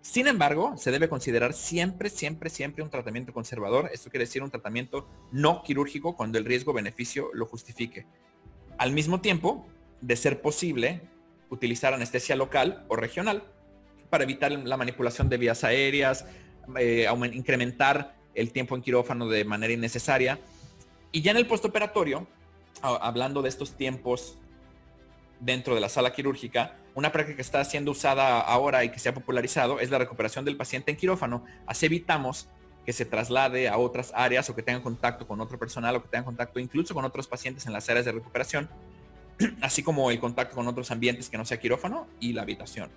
Sin 0.00 0.26
embargo, 0.26 0.76
se 0.76 0.90
debe 0.90 1.08
considerar 1.08 1.52
siempre, 1.52 2.08
siempre, 2.08 2.50
siempre 2.50 2.82
un 2.82 2.90
tratamiento 2.90 3.32
conservador. 3.32 3.90
Esto 3.92 4.10
quiere 4.10 4.26
decir 4.26 4.42
un 4.42 4.50
tratamiento 4.50 5.08
no 5.32 5.62
quirúrgico 5.62 6.16
cuando 6.16 6.38
el 6.38 6.44
riesgo-beneficio 6.44 7.30
lo 7.34 7.46
justifique. 7.46 8.06
Al 8.78 8.92
mismo 8.92 9.20
tiempo, 9.20 9.66
de 10.00 10.16
ser 10.16 10.40
posible, 10.40 11.02
utilizar 11.50 11.92
anestesia 11.92 12.36
local 12.36 12.84
o 12.88 12.96
regional 12.96 13.42
para 14.10 14.24
evitar 14.24 14.52
la 14.52 14.76
manipulación 14.76 15.28
de 15.28 15.36
vías 15.36 15.64
aéreas, 15.64 16.24
eh, 16.78 17.06
incrementar 17.32 18.14
el 18.34 18.52
tiempo 18.52 18.76
en 18.76 18.82
quirófano 18.82 19.28
de 19.28 19.44
manera 19.44 19.72
innecesaria 19.72 20.38
y 21.10 21.22
ya 21.22 21.30
en 21.30 21.38
el 21.38 21.46
postoperatorio, 21.46 22.26
hablando 22.82 23.42
de 23.42 23.48
estos 23.48 23.76
tiempos 23.76 24.38
dentro 25.40 25.74
de 25.74 25.80
la 25.80 25.88
sala 25.88 26.12
quirúrgica, 26.12 26.76
una 26.94 27.12
práctica 27.12 27.36
que 27.36 27.42
está 27.42 27.64
siendo 27.64 27.92
usada 27.92 28.40
ahora 28.40 28.84
y 28.84 28.90
que 28.90 28.98
se 28.98 29.08
ha 29.08 29.14
popularizado 29.14 29.80
es 29.80 29.90
la 29.90 29.98
recuperación 29.98 30.44
del 30.44 30.56
paciente 30.56 30.90
en 30.90 30.96
quirófano. 30.96 31.44
Así 31.66 31.86
evitamos 31.86 32.48
que 32.88 32.94
se 32.94 33.04
traslade 33.04 33.68
a 33.68 33.76
otras 33.76 34.12
áreas 34.14 34.48
o 34.48 34.54
que 34.54 34.62
tengan 34.62 34.80
contacto 34.80 35.26
con 35.26 35.42
otro 35.42 35.58
personal 35.58 35.94
o 35.96 36.02
que 36.02 36.08
tengan 36.08 36.24
contacto 36.24 36.58
incluso 36.58 36.94
con 36.94 37.04
otros 37.04 37.28
pacientes 37.28 37.66
en 37.66 37.74
las 37.74 37.86
áreas 37.90 38.06
de 38.06 38.12
recuperación, 38.12 38.66
así 39.60 39.82
como 39.82 40.10
el 40.10 40.18
contacto 40.18 40.54
con 40.54 40.66
otros 40.68 40.90
ambientes 40.90 41.28
que 41.28 41.36
no 41.36 41.44
sea 41.44 41.60
quirófano 41.60 42.06
y 42.18 42.32
la 42.32 42.40
habitación. 42.40 42.88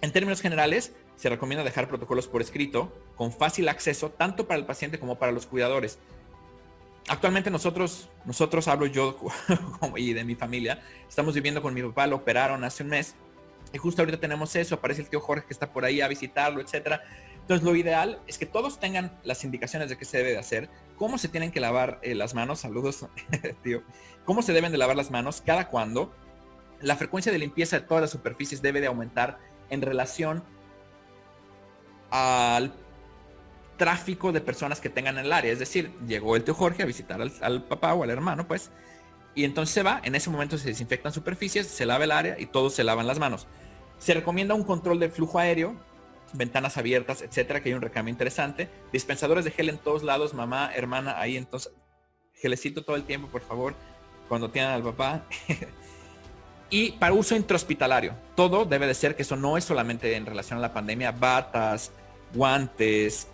En 0.00 0.10
términos 0.10 0.40
generales, 0.40 0.94
se 1.16 1.28
recomienda 1.28 1.62
dejar 1.62 1.86
protocolos 1.86 2.28
por 2.28 2.40
escrito 2.40 2.96
con 3.14 3.30
fácil 3.30 3.68
acceso 3.68 4.08
tanto 4.08 4.46
para 4.46 4.58
el 4.58 4.64
paciente 4.64 4.98
como 4.98 5.18
para 5.18 5.32
los 5.32 5.44
cuidadores 5.44 5.98
actualmente 7.06 7.50
nosotros, 7.50 8.08
nosotros 8.24 8.66
hablo 8.68 8.86
yo 8.86 9.18
y 9.96 10.14
de 10.14 10.24
mi 10.24 10.34
familia, 10.34 10.82
estamos 11.06 11.34
viviendo 11.34 11.60
con 11.60 11.74
mi 11.74 11.82
papá, 11.82 12.06
lo 12.06 12.16
operaron 12.16 12.64
hace 12.64 12.82
un 12.82 12.88
mes 12.88 13.14
y 13.70 13.76
justo 13.76 14.00
ahorita 14.00 14.18
tenemos 14.18 14.56
eso, 14.56 14.76
aparece 14.76 15.02
el 15.02 15.08
tío 15.08 15.20
Jorge 15.20 15.46
que 15.46 15.52
está 15.52 15.70
por 15.70 15.84
ahí 15.84 16.00
a 16.00 16.08
visitarlo, 16.08 16.62
etcétera. 16.62 17.02
Entonces 17.44 17.62
lo 17.62 17.76
ideal 17.76 18.22
es 18.26 18.38
que 18.38 18.46
todos 18.46 18.80
tengan 18.80 19.12
las 19.22 19.44
indicaciones 19.44 19.90
de 19.90 19.98
qué 19.98 20.06
se 20.06 20.16
debe 20.16 20.30
de 20.30 20.38
hacer, 20.38 20.70
cómo 20.96 21.18
se 21.18 21.28
tienen 21.28 21.50
que 21.50 21.60
lavar 21.60 22.00
eh, 22.00 22.14
las 22.14 22.32
manos, 22.32 22.60
saludos 22.60 23.04
tío, 23.62 23.82
cómo 24.24 24.40
se 24.40 24.54
deben 24.54 24.72
de 24.72 24.78
lavar 24.78 24.96
las 24.96 25.10
manos, 25.10 25.42
cada 25.44 25.68
cuándo, 25.68 26.10
la 26.80 26.96
frecuencia 26.96 27.30
de 27.30 27.38
limpieza 27.38 27.78
de 27.78 27.86
todas 27.86 28.00
las 28.00 28.10
superficies 28.10 28.62
debe 28.62 28.80
de 28.80 28.86
aumentar 28.86 29.38
en 29.68 29.82
relación 29.82 30.42
al 32.10 32.72
tráfico 33.76 34.32
de 34.32 34.40
personas 34.40 34.80
que 34.80 34.88
tengan 34.88 35.18
en 35.18 35.26
el 35.26 35.32
área. 35.34 35.52
Es 35.52 35.58
decir, 35.58 35.92
llegó 36.06 36.36
el 36.36 36.44
tío 36.44 36.54
Jorge 36.54 36.82
a 36.82 36.86
visitar 36.86 37.20
al, 37.20 37.64
papá 37.64 37.92
o 37.92 38.04
al 38.04 38.10
hermano, 38.10 38.48
pues, 38.48 38.70
y 39.34 39.44
entonces 39.44 39.74
se 39.74 39.82
va, 39.82 40.00
en 40.02 40.14
ese 40.14 40.30
momento 40.30 40.56
se 40.56 40.68
desinfectan 40.68 41.12
superficies, 41.12 41.66
se 41.66 41.84
lava 41.84 42.04
el 42.04 42.12
área 42.12 42.40
y 42.40 42.46
todos 42.46 42.72
se 42.72 42.84
lavan 42.84 43.06
las 43.06 43.18
manos. 43.18 43.46
Se 43.98 44.14
recomienda 44.14 44.54
un 44.54 44.64
control 44.64 44.98
de 44.98 45.10
flujo 45.10 45.38
aéreo, 45.38 45.76
ventanas 46.34 46.76
abiertas, 46.76 47.22
etcétera, 47.22 47.62
que 47.62 47.70
hay 47.70 47.74
un 47.74 47.80
recambio 47.80 48.12
interesante. 48.12 48.68
Dispensadores 48.92 49.44
de 49.44 49.50
gel 49.50 49.68
en 49.68 49.78
todos 49.78 50.02
lados, 50.02 50.34
mamá, 50.34 50.70
hermana, 50.74 51.18
ahí 51.18 51.36
entonces, 51.36 51.72
gelecito 52.34 52.84
todo 52.84 52.96
el 52.96 53.04
tiempo, 53.04 53.28
por 53.28 53.40
favor, 53.40 53.74
cuando 54.28 54.50
tienen 54.50 54.72
al 54.72 54.82
papá. 54.82 55.24
y 56.70 56.92
para 56.92 57.14
uso 57.14 57.36
intrahospitalario, 57.36 58.14
todo 58.34 58.64
debe 58.64 58.86
de 58.86 58.94
ser 58.94 59.16
que 59.16 59.22
eso 59.22 59.36
no 59.36 59.56
es 59.56 59.64
solamente 59.64 60.14
en 60.14 60.26
relación 60.26 60.58
a 60.58 60.62
la 60.62 60.74
pandemia, 60.74 61.12
batas, 61.12 61.92
guantes, 62.34 63.28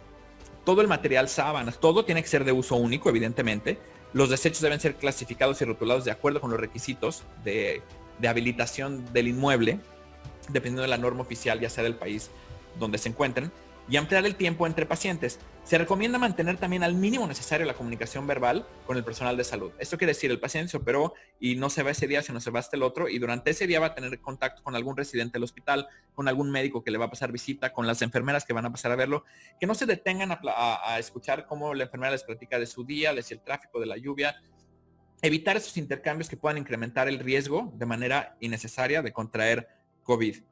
todo 0.64 0.82
el 0.82 0.88
material, 0.88 1.28
sábanas, 1.28 1.80
todo 1.80 2.04
tiene 2.04 2.22
que 2.22 2.28
ser 2.28 2.44
de 2.44 2.52
uso 2.52 2.76
único, 2.76 3.08
evidentemente. 3.08 3.78
Los 4.12 4.28
desechos 4.28 4.60
deben 4.60 4.80
ser 4.80 4.96
clasificados 4.96 5.62
y 5.62 5.64
rotulados 5.64 6.04
de 6.04 6.10
acuerdo 6.10 6.40
con 6.40 6.50
los 6.50 6.60
requisitos 6.60 7.24
de, 7.44 7.82
de 8.18 8.28
habilitación 8.28 9.10
del 9.12 9.28
inmueble, 9.28 9.78
dependiendo 10.48 10.82
de 10.82 10.88
la 10.88 10.98
norma 10.98 11.22
oficial, 11.22 11.60
ya 11.60 11.70
sea 11.70 11.84
del 11.84 11.94
país 11.94 12.30
donde 12.78 12.98
se 12.98 13.08
encuentren 13.08 13.52
y 13.90 13.96
ampliar 13.96 14.24
el 14.24 14.36
tiempo 14.36 14.66
entre 14.66 14.86
pacientes. 14.86 15.40
Se 15.64 15.76
recomienda 15.76 16.18
mantener 16.18 16.56
también 16.56 16.84
al 16.84 16.94
mínimo 16.94 17.26
necesario 17.26 17.66
la 17.66 17.74
comunicación 17.74 18.26
verbal 18.26 18.66
con 18.86 18.96
el 18.96 19.04
personal 19.04 19.36
de 19.36 19.42
salud. 19.42 19.72
Esto 19.78 19.98
quiere 19.98 20.12
decir, 20.12 20.30
el 20.30 20.38
paciente 20.38 20.70
se 20.70 20.76
operó 20.76 21.14
y 21.40 21.56
no 21.56 21.70
se 21.70 21.82
va 21.82 21.90
ese 21.90 22.06
día, 22.06 22.22
sino 22.22 22.40
se 22.40 22.50
va 22.50 22.60
hasta 22.60 22.76
el 22.76 22.84
otro 22.84 23.08
y 23.08 23.18
durante 23.18 23.50
ese 23.50 23.66
día 23.66 23.80
va 23.80 23.86
a 23.86 23.94
tener 23.94 24.20
contacto 24.20 24.62
con 24.62 24.76
algún 24.76 24.96
residente 24.96 25.34
del 25.34 25.44
hospital, 25.44 25.88
con 26.14 26.28
algún 26.28 26.50
médico 26.50 26.84
que 26.84 26.92
le 26.92 26.98
va 26.98 27.06
a 27.06 27.10
pasar 27.10 27.32
visita, 27.32 27.72
con 27.72 27.86
las 27.86 28.00
enfermeras 28.02 28.44
que 28.44 28.52
van 28.52 28.66
a 28.66 28.70
pasar 28.70 28.92
a 28.92 28.96
verlo, 28.96 29.24
que 29.58 29.66
no 29.66 29.74
se 29.74 29.86
detengan 29.86 30.30
a, 30.32 30.98
escuchar 30.98 31.46
cómo 31.46 31.74
la 31.74 31.84
enfermera 31.84 32.12
les 32.12 32.22
platica 32.22 32.58
de 32.58 32.66
su 32.66 32.84
día, 32.84 33.12
de 33.12 33.22
si 33.22 33.34
el 33.34 33.40
tráfico, 33.40 33.80
de 33.80 33.86
la 33.86 33.96
lluvia, 33.96 34.40
evitar 35.20 35.56
esos 35.56 35.76
intercambios 35.76 36.28
que 36.28 36.36
puedan 36.36 36.58
incrementar 36.58 37.08
el 37.08 37.18
riesgo 37.18 37.72
de 37.74 37.86
manera 37.86 38.36
innecesaria 38.40 39.02
de 39.02 39.12
contraer 39.12 39.68
COVID. 40.04 40.49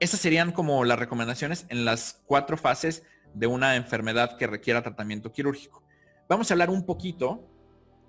Esas 0.00 0.20
serían 0.20 0.50
como 0.50 0.84
las 0.84 0.98
recomendaciones 0.98 1.66
en 1.68 1.84
las 1.84 2.22
cuatro 2.24 2.56
fases 2.56 3.04
de 3.34 3.46
una 3.46 3.76
enfermedad 3.76 4.38
que 4.38 4.46
requiera 4.46 4.82
tratamiento 4.82 5.30
quirúrgico. 5.30 5.84
Vamos 6.26 6.50
a 6.50 6.54
hablar 6.54 6.70
un 6.70 6.86
poquito 6.86 7.46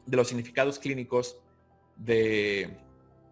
de 0.06 0.16
los 0.16 0.30
significados 0.30 0.80
clínicos 0.80 1.38
de... 1.98 2.78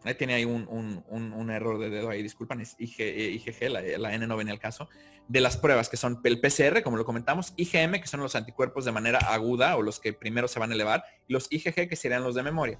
Ahí 0.04 0.14
tiene 0.16 0.34
ahí 0.34 0.46
un, 0.46 1.50
error 1.52 1.80
de 1.80 1.90
dedo 1.90 2.10
ahí, 2.10 2.22
disculpan, 2.22 2.62
es 2.62 2.76
IgG, 2.80 3.70
la, 3.70 3.82
la, 3.82 4.14
N 4.14 4.28
no 4.28 4.38
venía 4.38 4.54
al 4.54 4.60
caso, 4.60 4.88
de 5.28 5.42
las 5.42 5.58
pruebas 5.58 5.90
que 5.90 5.98
son 5.98 6.22
el 6.24 6.40
PCR, 6.40 6.82
como 6.84 6.96
lo 6.96 7.06
comentamos, 7.06 7.54
IgM, 7.58 8.00
que 8.00 8.08
son 8.08 8.22
los 8.22 8.36
anticuerpos 8.36 8.86
de 8.86 8.92
manera 8.92 9.20
aguda 9.20 9.76
o 9.76 9.82
los 9.82 10.00
que 10.00 10.14
primero 10.14 10.48
se 10.48 10.60
van 10.60 10.72
a 10.72 10.76
elevar, 10.76 11.04
y 11.28 11.34
los 11.34 11.48
IgG, 11.50 11.90
que 11.90 11.96
serían 11.96 12.24
los 12.24 12.36
de 12.36 12.44
memoria. 12.44 12.80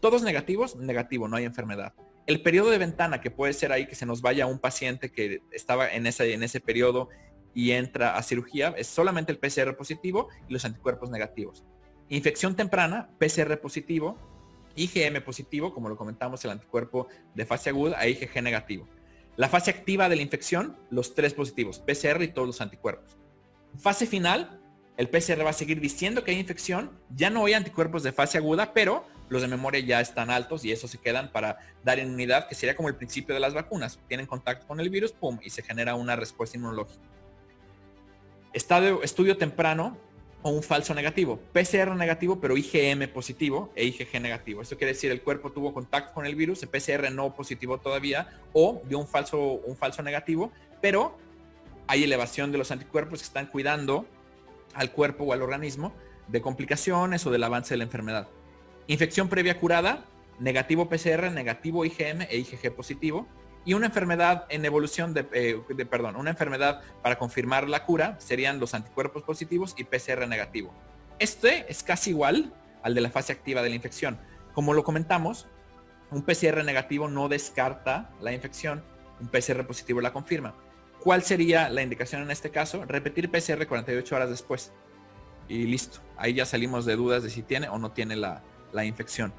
Todos 0.00 0.22
negativos, 0.22 0.76
negativo, 0.76 1.26
no 1.26 1.36
hay 1.36 1.44
enfermedad. 1.44 1.94
El 2.28 2.42
periodo 2.42 2.68
de 2.68 2.76
ventana 2.76 3.22
que 3.22 3.30
puede 3.30 3.54
ser 3.54 3.72
ahí 3.72 3.86
que 3.86 3.94
se 3.94 4.04
nos 4.04 4.20
vaya 4.20 4.44
un 4.44 4.58
paciente 4.58 5.10
que 5.10 5.40
estaba 5.50 5.90
en 5.90 6.06
ese, 6.06 6.34
en 6.34 6.42
ese 6.42 6.60
periodo 6.60 7.08
y 7.54 7.70
entra 7.70 8.18
a 8.18 8.22
cirugía 8.22 8.74
es 8.76 8.86
solamente 8.86 9.32
el 9.32 9.38
PCR 9.38 9.74
positivo 9.78 10.28
y 10.46 10.52
los 10.52 10.66
anticuerpos 10.66 11.08
negativos. 11.08 11.64
Infección 12.10 12.54
temprana, 12.54 13.08
PCR 13.18 13.58
positivo, 13.58 14.18
IgM 14.76 15.24
positivo, 15.24 15.72
como 15.72 15.88
lo 15.88 15.96
comentamos, 15.96 16.44
el 16.44 16.50
anticuerpo 16.50 17.08
de 17.34 17.46
fase 17.46 17.70
aguda, 17.70 17.98
a 17.98 18.06
IgG 18.06 18.42
negativo. 18.42 18.86
La 19.36 19.48
fase 19.48 19.70
activa 19.70 20.10
de 20.10 20.16
la 20.16 20.22
infección, 20.22 20.76
los 20.90 21.14
tres 21.14 21.32
positivos, 21.32 21.78
PCR 21.78 22.22
y 22.22 22.28
todos 22.28 22.46
los 22.46 22.60
anticuerpos. 22.60 23.16
Fase 23.78 24.06
final, 24.06 24.60
el 24.98 25.08
PCR 25.08 25.46
va 25.46 25.50
a 25.50 25.54
seguir 25.54 25.80
diciendo 25.80 26.24
que 26.24 26.32
hay 26.32 26.38
infección, 26.38 26.90
ya 27.08 27.30
no 27.30 27.46
hay 27.46 27.54
anticuerpos 27.54 28.02
de 28.02 28.12
fase 28.12 28.36
aguda, 28.36 28.74
pero 28.74 29.06
los 29.28 29.42
de 29.42 29.48
memoria 29.48 29.80
ya 29.80 30.00
están 30.00 30.30
altos 30.30 30.64
y 30.64 30.72
eso 30.72 30.88
se 30.88 30.98
quedan 30.98 31.30
para 31.30 31.58
dar 31.84 31.98
inmunidad, 31.98 32.48
que 32.48 32.54
sería 32.54 32.74
como 32.74 32.88
el 32.88 32.94
principio 32.94 33.34
de 33.34 33.40
las 33.40 33.54
vacunas. 33.54 33.98
Tienen 34.08 34.26
contacto 34.26 34.66
con 34.66 34.80
el 34.80 34.90
virus, 34.90 35.12
pum, 35.12 35.38
y 35.42 35.50
se 35.50 35.62
genera 35.62 35.94
una 35.94 36.16
respuesta 36.16 36.56
inmunológica. 36.56 37.02
Estadio, 38.52 39.02
estudio 39.02 39.36
temprano 39.36 39.96
o 40.42 40.50
un 40.50 40.62
falso 40.62 40.94
negativo. 40.94 41.38
PCR 41.52 41.94
negativo, 41.94 42.40
pero 42.40 42.56
IgM 42.56 43.08
positivo 43.08 43.72
e 43.74 43.84
IgG 43.84 44.20
negativo. 44.20 44.62
Esto 44.62 44.76
quiere 44.76 44.92
decir 44.92 45.10
el 45.10 45.22
cuerpo 45.22 45.50
tuvo 45.50 45.74
contacto 45.74 46.14
con 46.14 46.26
el 46.26 46.34
virus, 46.34 46.62
el 46.62 46.68
PCR 46.68 47.10
no 47.12 47.34
positivo 47.34 47.78
todavía, 47.78 48.28
o 48.52 48.82
dio 48.88 48.98
un 48.98 49.06
falso, 49.06 49.38
un 49.38 49.76
falso 49.76 50.02
negativo, 50.02 50.52
pero 50.80 51.18
hay 51.86 52.04
elevación 52.04 52.52
de 52.52 52.58
los 52.58 52.70
anticuerpos 52.70 53.20
que 53.20 53.24
están 53.24 53.46
cuidando 53.46 54.06
al 54.74 54.92
cuerpo 54.92 55.24
o 55.24 55.32
al 55.32 55.42
organismo 55.42 55.92
de 56.28 56.40
complicaciones 56.40 57.26
o 57.26 57.30
del 57.30 57.42
avance 57.42 57.74
de 57.74 57.78
la 57.78 57.84
enfermedad. 57.84 58.28
Infección 58.88 59.28
previa 59.28 59.60
curada, 59.60 60.06
negativo 60.38 60.88
PCR, 60.88 61.30
negativo 61.30 61.84
IgM 61.84 62.22
e 62.22 62.38
IgG 62.38 62.74
positivo. 62.74 63.28
Y 63.66 63.74
una 63.74 63.86
enfermedad 63.86 64.46
en 64.48 64.64
evolución 64.64 65.14
eh, 65.32 65.60
de, 65.68 65.86
perdón, 65.86 66.16
una 66.16 66.30
enfermedad 66.30 66.80
para 67.02 67.18
confirmar 67.18 67.68
la 67.68 67.84
cura 67.84 68.16
serían 68.18 68.58
los 68.58 68.72
anticuerpos 68.72 69.24
positivos 69.24 69.74
y 69.76 69.84
PCR 69.84 70.26
negativo. 70.26 70.72
Este 71.18 71.70
es 71.70 71.82
casi 71.82 72.10
igual 72.10 72.54
al 72.82 72.94
de 72.94 73.02
la 73.02 73.10
fase 73.10 73.30
activa 73.30 73.60
de 73.60 73.68
la 73.68 73.74
infección. 73.74 74.18
Como 74.54 74.72
lo 74.72 74.84
comentamos, 74.84 75.46
un 76.10 76.22
PCR 76.22 76.64
negativo 76.64 77.08
no 77.08 77.28
descarta 77.28 78.10
la 78.22 78.32
infección, 78.32 78.82
un 79.20 79.28
PCR 79.28 79.66
positivo 79.66 80.00
la 80.00 80.14
confirma. 80.14 80.54
¿Cuál 81.00 81.22
sería 81.24 81.68
la 81.68 81.82
indicación 81.82 82.22
en 82.22 82.30
este 82.30 82.50
caso? 82.50 82.86
Repetir 82.86 83.30
PCR 83.30 83.66
48 83.66 84.16
horas 84.16 84.30
después. 84.30 84.72
Y 85.46 85.64
listo. 85.64 86.00
Ahí 86.16 86.32
ya 86.32 86.46
salimos 86.46 86.86
de 86.86 86.96
dudas 86.96 87.22
de 87.22 87.28
si 87.28 87.42
tiene 87.42 87.68
o 87.68 87.78
no 87.78 87.92
tiene 87.92 88.16
la, 88.16 88.42
la 88.72 88.84
infección 88.84 89.32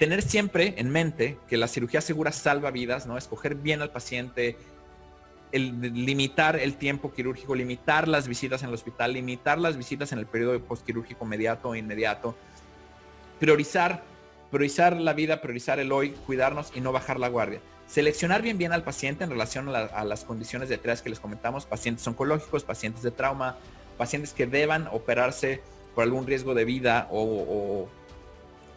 tener 0.00 0.22
siempre 0.22 0.72
en 0.78 0.88
mente 0.88 1.36
que 1.46 1.58
la 1.58 1.68
cirugía 1.68 2.00
segura 2.00 2.32
salva 2.32 2.70
vidas, 2.70 3.06
¿no? 3.06 3.18
Escoger 3.18 3.54
bien 3.54 3.82
al 3.82 3.90
paciente, 3.90 4.56
el 5.52 5.78
limitar 6.06 6.56
el 6.56 6.76
tiempo 6.76 7.12
quirúrgico, 7.12 7.54
limitar 7.54 8.08
las 8.08 8.26
visitas 8.26 8.62
en 8.62 8.70
el 8.70 8.74
hospital, 8.74 9.12
limitar 9.12 9.58
las 9.58 9.76
visitas 9.76 10.10
en 10.12 10.18
el 10.18 10.24
periodo 10.24 10.58
postquirúrgico 10.58 11.26
inmediato 11.26 11.68
o 11.68 11.74
inmediato, 11.74 12.34
priorizar, 13.38 14.02
priorizar 14.50 14.98
la 14.98 15.12
vida, 15.12 15.42
priorizar 15.42 15.78
el 15.78 15.92
hoy, 15.92 16.12
cuidarnos 16.24 16.72
y 16.74 16.80
no 16.80 16.92
bajar 16.92 17.20
la 17.20 17.28
guardia. 17.28 17.60
Seleccionar 17.86 18.40
bien 18.40 18.56
bien 18.56 18.72
al 18.72 18.82
paciente 18.82 19.24
en 19.24 19.30
relación 19.30 19.68
a, 19.68 20.04
las 20.04 20.24
condiciones 20.24 20.70
de 20.70 20.76
estrés 20.76 21.02
que 21.02 21.10
les 21.10 21.20
comentamos, 21.20 21.66
pacientes 21.66 22.06
oncológicos, 22.06 22.64
pacientes 22.64 23.02
de 23.02 23.10
trauma, 23.10 23.58
pacientes 23.98 24.32
que 24.32 24.46
deban 24.46 24.86
operarse 24.86 25.60
por 25.94 26.04
algún 26.04 26.26
riesgo 26.26 26.54
de 26.54 26.64
vida 26.64 27.06
o 27.10 27.86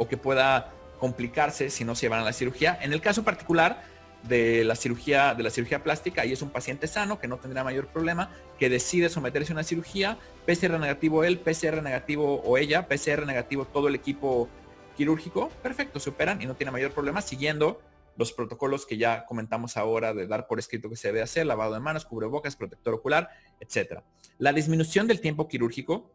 que 0.07 0.17
pueda 0.17 0.73
complicarse 0.99 1.69
si 1.69 1.83
no 1.83 1.95
se 1.95 2.05
llevan 2.05 2.21
a 2.21 2.23
la 2.23 2.33
cirugía. 2.33 2.77
En 2.81 2.93
el 2.93 3.01
caso 3.01 3.23
particular 3.23 3.83
de 4.23 4.63
la 4.63 4.75
cirugía, 4.75 5.33
de 5.33 5.43
la 5.43 5.49
cirugía 5.49 5.83
plástica, 5.83 6.21
ahí 6.21 6.31
es 6.31 6.41
un 6.41 6.49
paciente 6.49 6.87
sano 6.87 7.19
que 7.19 7.27
no 7.27 7.37
tendrá 7.37 7.63
mayor 7.63 7.87
problema, 7.87 8.31
que 8.57 8.69
decide 8.69 9.09
someterse 9.09 9.51
a 9.51 9.55
una 9.55 9.63
cirugía, 9.63 10.17
PCR 10.45 10.79
negativo 10.79 11.23
él, 11.23 11.39
PCR 11.39 11.81
negativo 11.81 12.41
o 12.41 12.57
ella, 12.57 12.87
PCR 12.87 13.25
negativo 13.25 13.65
todo 13.65 13.89
el 13.89 13.95
equipo 13.95 14.47
quirúrgico, 14.95 15.49
perfecto, 15.61 15.99
se 15.99 16.09
operan 16.09 16.41
y 16.41 16.45
no 16.45 16.55
tiene 16.55 16.71
mayor 16.71 16.91
problema 16.91 17.21
siguiendo 17.21 17.81
los 18.15 18.31
protocolos 18.31 18.85
que 18.85 18.97
ya 18.97 19.25
comentamos 19.25 19.75
ahora 19.75 20.13
de 20.13 20.27
dar 20.27 20.47
por 20.47 20.59
escrito 20.59 20.89
que 20.89 20.95
se 20.95 21.07
debe 21.07 21.21
hacer, 21.21 21.45
lavado 21.45 21.73
de 21.73 21.79
manos, 21.79 22.05
cubrebocas, 22.05 22.55
protector 22.55 22.93
ocular, 22.93 23.29
etcétera. 23.59 24.03
La 24.37 24.53
disminución 24.53 25.07
del 25.07 25.19
tiempo 25.19 25.47
quirúrgico 25.47 26.11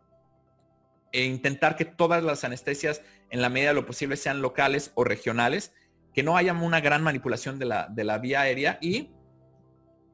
e 1.13 1.25
intentar 1.25 1.77
que 1.77 1.85
todas 1.85 2.23
las 2.23 2.45
anestesias 2.45 3.03
en 3.31 3.43
la 3.43 3.49
medida 3.49 3.71
de 3.71 3.75
lo 3.75 3.87
posible 3.87 4.17
sean 4.17 4.43
locales 4.43 4.93
o 4.95 5.05
regionales, 5.05 5.73
que 6.15 6.23
no 6.23 6.37
haya 6.37 6.53
una 6.53 6.81
gran 6.81 7.03
manipulación 7.03 7.59
de 7.59 7.67
la, 7.67 7.89
de 7.89 8.05
la 8.05 8.19
vía 8.19 8.43
aérea 8.43 8.79
y 8.81 9.11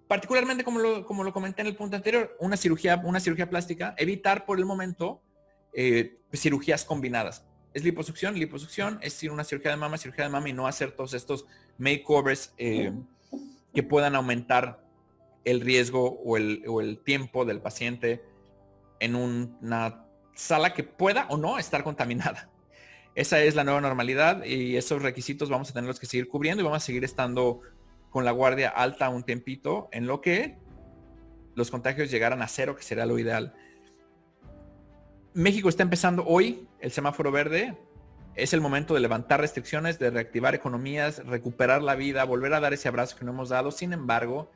particularmente 0.09 0.65
como 0.65 0.79
lo, 0.81 1.07
como 1.07 1.25
lo 1.25 1.33
comenté 1.33 1.63
en 1.63 1.69
el 1.69 1.77
punto 1.77 1.97
anterior, 1.97 2.37
una 2.39 2.57
cirugía, 2.57 3.01
una 3.05 3.21
cirugía 3.21 3.49
plástica, 3.49 3.95
evitar 3.97 4.45
por 4.45 4.59
el 4.59 4.67
momento 4.67 5.23
eh, 5.73 6.19
cirugías 6.33 6.85
combinadas. 6.85 7.45
Es 7.73 7.83
liposucción, 7.83 8.39
liposucción, 8.39 8.99
es 9.03 9.15
decir, 9.15 9.31
una 9.33 9.45
cirugía 9.45 9.73
de 9.73 9.77
mama, 9.77 9.99
cirugía 9.99 10.25
de 10.25 10.31
mama 10.31 10.49
y 10.49 10.53
no 10.53 10.67
hacer 10.67 10.93
todos 10.93 11.15
estos 11.15 11.47
makeovers 11.79 12.55
eh, 12.59 12.93
que 13.75 13.83
puedan 13.83 14.15
aumentar 14.15 14.85
el 15.45 15.61
riesgo 15.61 16.21
o 16.25 16.37
el, 16.37 16.65
o 16.69 16.81
el 16.81 16.99
tiempo 16.99 17.45
del 17.45 17.61
paciente 17.61 18.23
en 19.01 19.17
una 19.17 20.04
sala 20.35 20.75
que 20.75 20.85
pueda 20.85 21.27
o 21.29 21.37
no 21.37 21.59
estar 21.59 21.85
contaminada. 21.85 22.51
Esa 23.15 23.41
es 23.41 23.55
la 23.55 23.65
nueva 23.65 23.81
normalidad 23.81 24.45
y 24.45 24.77
esos 24.77 25.01
requisitos 25.01 25.49
vamos 25.49 25.71
a 25.71 25.73
tenerlos 25.73 26.01
que 26.01 26.07
seguir 26.07 26.29
cubriendo 26.29 26.63
y 26.63 26.65
vamos 26.65 26.83
a 26.83 26.87
seguir 26.87 27.05
estando 27.05 27.61
con 28.11 28.25
la 28.25 28.33
guardia 28.33 28.69
alta 28.71 29.09
un 29.09 29.23
tiempito 29.23 29.89
en 29.93 30.09
lo 30.09 30.21
que 30.21 30.59
los 31.55 31.71
contagios 31.71 32.11
llegaran 32.11 32.43
a 32.43 32.49
cero, 32.49 32.75
que 32.75 32.83
sería 32.83 33.07
lo 33.07 33.19
ideal. 33.19 33.55
México 35.33 35.69
está 35.69 35.83
empezando 35.83 36.25
hoy 36.25 36.69
el 36.81 36.91
semáforo 36.93 37.31
verde. 37.31 37.77
Es 38.35 38.53
el 38.53 38.61
momento 38.61 38.95
de 38.95 39.01
levantar 39.01 39.41
restricciones, 39.41 39.99
de 39.99 40.11
reactivar 40.11 40.55
economías, 40.55 41.25
recuperar 41.25 41.83
la 41.83 41.95
vida, 41.95 42.25
volver 42.25 42.53
a 42.55 42.61
dar 42.61 42.73
ese 42.73 42.89
abrazo 42.89 43.17
que 43.17 43.25
no 43.25 43.31
hemos 43.31 43.49
dado. 43.49 43.71
Sin 43.71 43.93
embargo, 43.93 44.51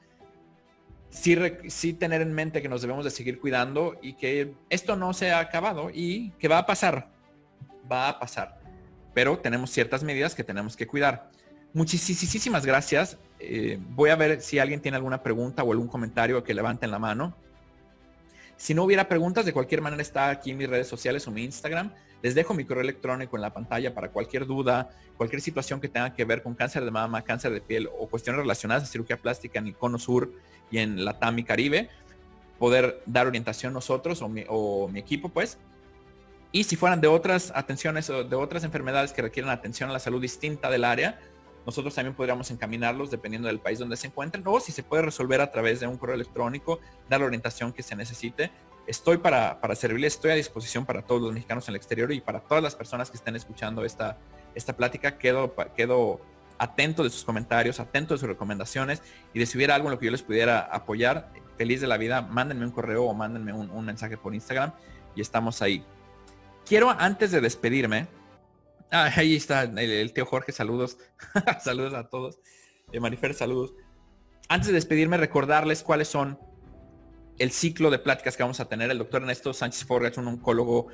sí, 1.11 1.93
tener 1.95 2.23
en 2.23 2.33
mente 2.33 2.63
que 2.63 2.69
nos 2.69 2.83
debemos 2.83 3.05
de 3.05 3.11
seguir 3.11 3.41
cuidando 3.41 3.99
y 4.03 4.15
que 4.15 4.55
esto 4.71 4.97
no 4.97 5.13
se 5.13 5.31
ha 5.31 5.41
acabado 5.41 5.91
y 5.93 6.31
que 6.33 6.49
va 6.49 6.59
a 6.59 6.67
pasar, 6.67 7.09
va 7.91 8.09
a 8.09 8.19
pasar. 8.19 8.61
Pero 9.15 9.39
tenemos 9.39 9.71
ciertas 9.71 10.03
medidas 10.03 10.35
que 10.35 10.45
tenemos 10.45 10.77
que 10.77 10.87
cuidar. 10.87 11.31
Muchísimas 11.73 12.65
gracias. 12.65 13.19
Eh, 13.41 13.79
voy 13.91 14.11
a 14.11 14.17
ver 14.17 14.41
si 14.41 14.59
alguien 14.59 14.81
tiene 14.81 14.97
alguna 14.97 15.23
pregunta 15.23 15.63
o 15.63 15.73
algún 15.73 15.89
comentario 15.89 16.43
que 16.43 16.55
levanten 16.55 16.91
la 16.91 16.99
mano. 16.99 17.35
Si 18.57 18.75
no 18.75 18.85
hubiera 18.85 19.09
preguntas, 19.09 19.45
de 19.45 19.53
cualquier 19.53 19.81
manera 19.81 20.03
está 20.03 20.31
aquí 20.31 20.51
en 20.51 20.59
mis 20.59 20.69
redes 20.69 20.89
sociales 20.89 21.27
o 21.29 21.31
mi 21.31 21.45
Instagram. 21.45 21.93
Les 22.23 22.35
dejo 22.35 22.55
mi 22.55 22.65
correo 22.65 22.83
electrónico 22.83 23.37
en 23.37 23.43
la 23.43 23.53
pantalla 23.53 23.95
para 23.95 24.11
cualquier 24.11 24.47
duda, 24.47 24.91
cualquier 25.17 25.41
situación 25.41 25.81
que 25.81 25.89
tenga 25.89 26.15
que 26.15 26.25
ver 26.25 26.43
con 26.43 26.55
cáncer 26.55 26.85
de 26.85 26.91
mama, 26.91 27.23
cáncer 27.23 27.53
de 27.53 27.61
piel 27.61 27.89
o 27.97 28.09
cuestiones 28.09 28.41
relacionadas 28.41 28.85
a 28.85 28.87
cirugía 28.87 29.17
plástica 29.17 29.59
en 29.59 29.69
el 29.69 29.77
cono 29.77 29.99
sur 29.99 30.33
y 30.71 30.79
en 30.79 31.05
la 31.05 31.19
TAM 31.19 31.39
y 31.39 31.45
Caribe, 31.45 31.89
poder 32.59 33.03
dar 33.07 33.27
orientación 33.27 33.73
nosotros 33.73 34.21
o 34.23 34.89
mi, 34.89 34.99
equipo, 34.99 35.29
pues. 35.29 35.59
Y 36.51 36.65
si 36.65 36.77
fueran 36.77 37.01
de 37.01 37.09
otras 37.09 37.53
atenciones 37.55 38.11
o 38.11 38.25
de 38.25 38.37
otras 38.37 38.65
enfermedades 38.65 39.13
que 39.13 39.23
requieren 39.23 39.51
atención 39.51 39.91
a 39.91 39.93
la 39.93 39.99
salud 39.99 40.21
distinta 40.21 40.71
del 40.71 40.85
área, 40.85 41.21
nosotros 41.67 41.95
también 41.95 42.15
podríamos 42.15 42.51
encaminarlos 42.51 43.11
dependiendo 43.11 43.49
del 43.49 43.61
país 43.61 43.79
donde 43.79 43.97
se 43.97 44.07
encuentren 44.07 44.43
o 44.47 44.59
si 44.59 44.73
se 44.73 44.83
puede 44.83 45.03
resolver 45.03 45.41
a 45.41 45.51
través 45.51 45.81
de 45.81 45.87
un 45.87 45.99
correo 45.99 46.15
electrónico, 46.15 46.81
dar 47.09 47.21
la 47.21 47.27
orientación 47.27 47.73
que 47.73 47.83
se 47.83 47.95
necesite. 47.95 48.51
Estoy 48.89 49.19
para, 49.19 49.61
para 49.61 49.75
servirles, 49.75 50.15
estoy 50.15 50.31
a 50.31 50.35
disposición 50.35 50.87
para 50.87 51.03
todos 51.03 51.21
los 51.21 51.35
mexicanos 51.35 51.69
en 51.69 51.73
el 51.73 51.77
exterior 51.77 52.11
y 52.11 52.23
para 52.23 52.41
todas 52.41 52.65
las 52.65 52.75
personas 52.75 53.11
que 53.11 53.19
estén 53.19 53.37
escuchando 53.37 53.85
esta, 53.85 54.17
esta 54.55 54.75
plática. 54.75 55.19
Quedo, 55.19 55.55
quedo 55.77 56.23
atento 56.59 57.05
de 57.05 57.11
sus 57.11 57.23
comentarios, 57.23 57.81
atento 57.81 58.15
de 58.15 58.21
sus 58.21 58.29
recomendaciones 58.29 59.03
y 59.35 59.39
de 59.41 59.45
si 59.45 59.59
hubiera 59.59 59.75
algo 59.75 59.89
en 59.89 59.93
lo 59.93 59.99
que 59.99 60.07
yo 60.07 60.11
les 60.11 60.23
pudiera 60.23 60.61
apoyar, 60.61 61.31
feliz 61.59 61.83
de 61.83 61.87
la 61.87 61.99
vida, 61.99 62.23
mándenme 62.23 62.65
un 62.65 62.73
correo 62.73 63.05
o 63.05 63.13
mándenme 63.13 63.53
un, 63.53 63.85
mensaje 63.85 64.17
por 64.17 64.35
Instagram 64.35 64.73
y 65.15 65.21
estamos 65.21 65.61
ahí. 65.61 65.85
Quiero 66.65 66.89
antes 66.91 67.31
de 67.31 67.43
despedirme, 67.43 68.09
ah, 68.91 69.11
ahí 69.15 69.37
está 69.37 69.65
el, 69.65 70.13
tío 70.15 70.25
Jorge, 70.25 70.53
saludos, 70.53 70.97
saludos 71.63 71.93
a 71.93 72.09
todos, 72.09 72.41
eh, 72.91 73.01
Marifer, 73.01 73.35
saludos. 73.35 73.75
Antes 74.49 74.69
de 74.69 74.75
despedirme, 74.75 75.19
recordarles 75.19 75.83
cuáles 75.83 76.09
son 76.09 76.39
el 77.39 77.53
ciclo 77.53 77.91
de 77.91 77.99
pláticas 77.99 78.37
que 78.37 78.43
vamos 78.43 78.61
a 78.61 78.69
tener. 78.69 78.91
El 78.91 78.99
doctor 78.99 79.23
Ernesto 79.23 79.53
Sánchez 79.53 79.85
Forgach, 79.85 80.19
un 80.19 80.29
oncólogo, 80.29 80.89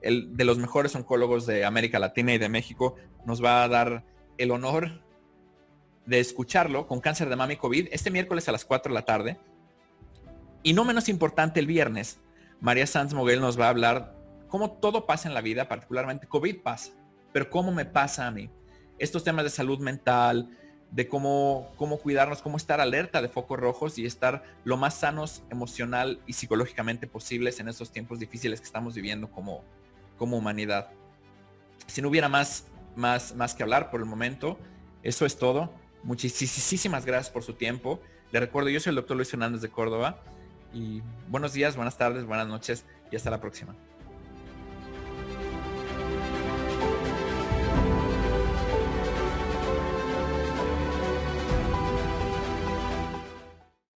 el 0.00 0.36
de 0.36 0.44
los 0.44 0.58
mejores 0.58 0.94
oncólogos 0.94 1.46
de 1.46 1.64
América 1.64 1.98
Latina 1.98 2.34
y 2.34 2.38
de 2.38 2.48
México, 2.48 2.96
nos 3.24 3.42
va 3.42 3.64
a 3.64 3.68
dar 3.68 4.04
el 4.38 4.50
honor 4.50 5.02
de 6.06 6.20
escucharlo 6.20 6.86
con 6.86 7.00
cáncer 7.00 7.28
de 7.28 7.36
mama 7.36 7.52
y 7.52 7.56
COVID 7.56 7.88
este 7.90 8.10
miércoles 8.10 8.48
a 8.48 8.52
las 8.52 8.64
4 8.64 8.90
de 8.90 8.94
la 8.94 9.04
tarde. 9.04 9.38
Y 10.62 10.72
no 10.72 10.84
menos 10.84 11.08
importante, 11.08 11.60
el 11.60 11.66
viernes, 11.66 12.20
María 12.60 12.86
Sanz 12.86 13.12
Moguel 13.14 13.40
nos 13.40 13.58
va 13.58 13.66
a 13.66 13.70
hablar 13.70 14.16
cómo 14.48 14.72
todo 14.72 15.06
pasa 15.06 15.28
en 15.28 15.34
la 15.34 15.40
vida, 15.40 15.68
particularmente 15.68 16.26
COVID 16.26 16.62
pasa, 16.62 16.92
pero 17.32 17.50
cómo 17.50 17.72
me 17.72 17.84
pasa 17.84 18.26
a 18.26 18.30
mí. 18.30 18.50
Estos 18.98 19.22
temas 19.22 19.44
de 19.44 19.50
salud 19.50 19.78
mental, 19.78 20.50
de 20.90 21.08
cómo, 21.08 21.70
cómo 21.76 21.98
cuidarnos, 21.98 22.40
cómo 22.40 22.56
estar 22.56 22.80
alerta 22.80 23.20
de 23.20 23.28
focos 23.28 23.58
rojos 23.58 23.98
y 23.98 24.06
estar 24.06 24.44
lo 24.64 24.76
más 24.76 24.94
sanos 24.94 25.42
emocional 25.50 26.20
y 26.26 26.32
psicológicamente 26.32 27.06
posibles 27.06 27.60
en 27.60 27.68
estos 27.68 27.90
tiempos 27.90 28.18
difíciles 28.18 28.60
que 28.60 28.66
estamos 28.66 28.94
viviendo 28.94 29.30
como, 29.30 29.62
como 30.16 30.36
humanidad. 30.36 30.90
Si 31.86 32.00
no 32.00 32.08
hubiera 32.08 32.28
más, 32.28 32.66
más, 32.96 33.34
más 33.34 33.54
que 33.54 33.62
hablar 33.62 33.90
por 33.90 34.00
el 34.00 34.06
momento, 34.06 34.58
eso 35.02 35.26
es 35.26 35.38
todo. 35.38 35.72
Muchísimas 36.02 37.04
gracias 37.04 37.30
por 37.30 37.42
su 37.42 37.54
tiempo. 37.54 38.00
Le 38.30 38.40
recuerdo, 38.40 38.70
yo 38.70 38.80
soy 38.80 38.90
el 38.90 38.96
doctor 38.96 39.16
Luis 39.16 39.30
Fernández 39.30 39.60
de 39.60 39.68
Córdoba 39.68 40.22
y 40.72 41.02
buenos 41.28 41.52
días, 41.52 41.76
buenas 41.76 41.96
tardes, 41.96 42.24
buenas 42.24 42.46
noches 42.46 42.84
y 43.10 43.16
hasta 43.16 43.30
la 43.30 43.40
próxima. 43.40 43.74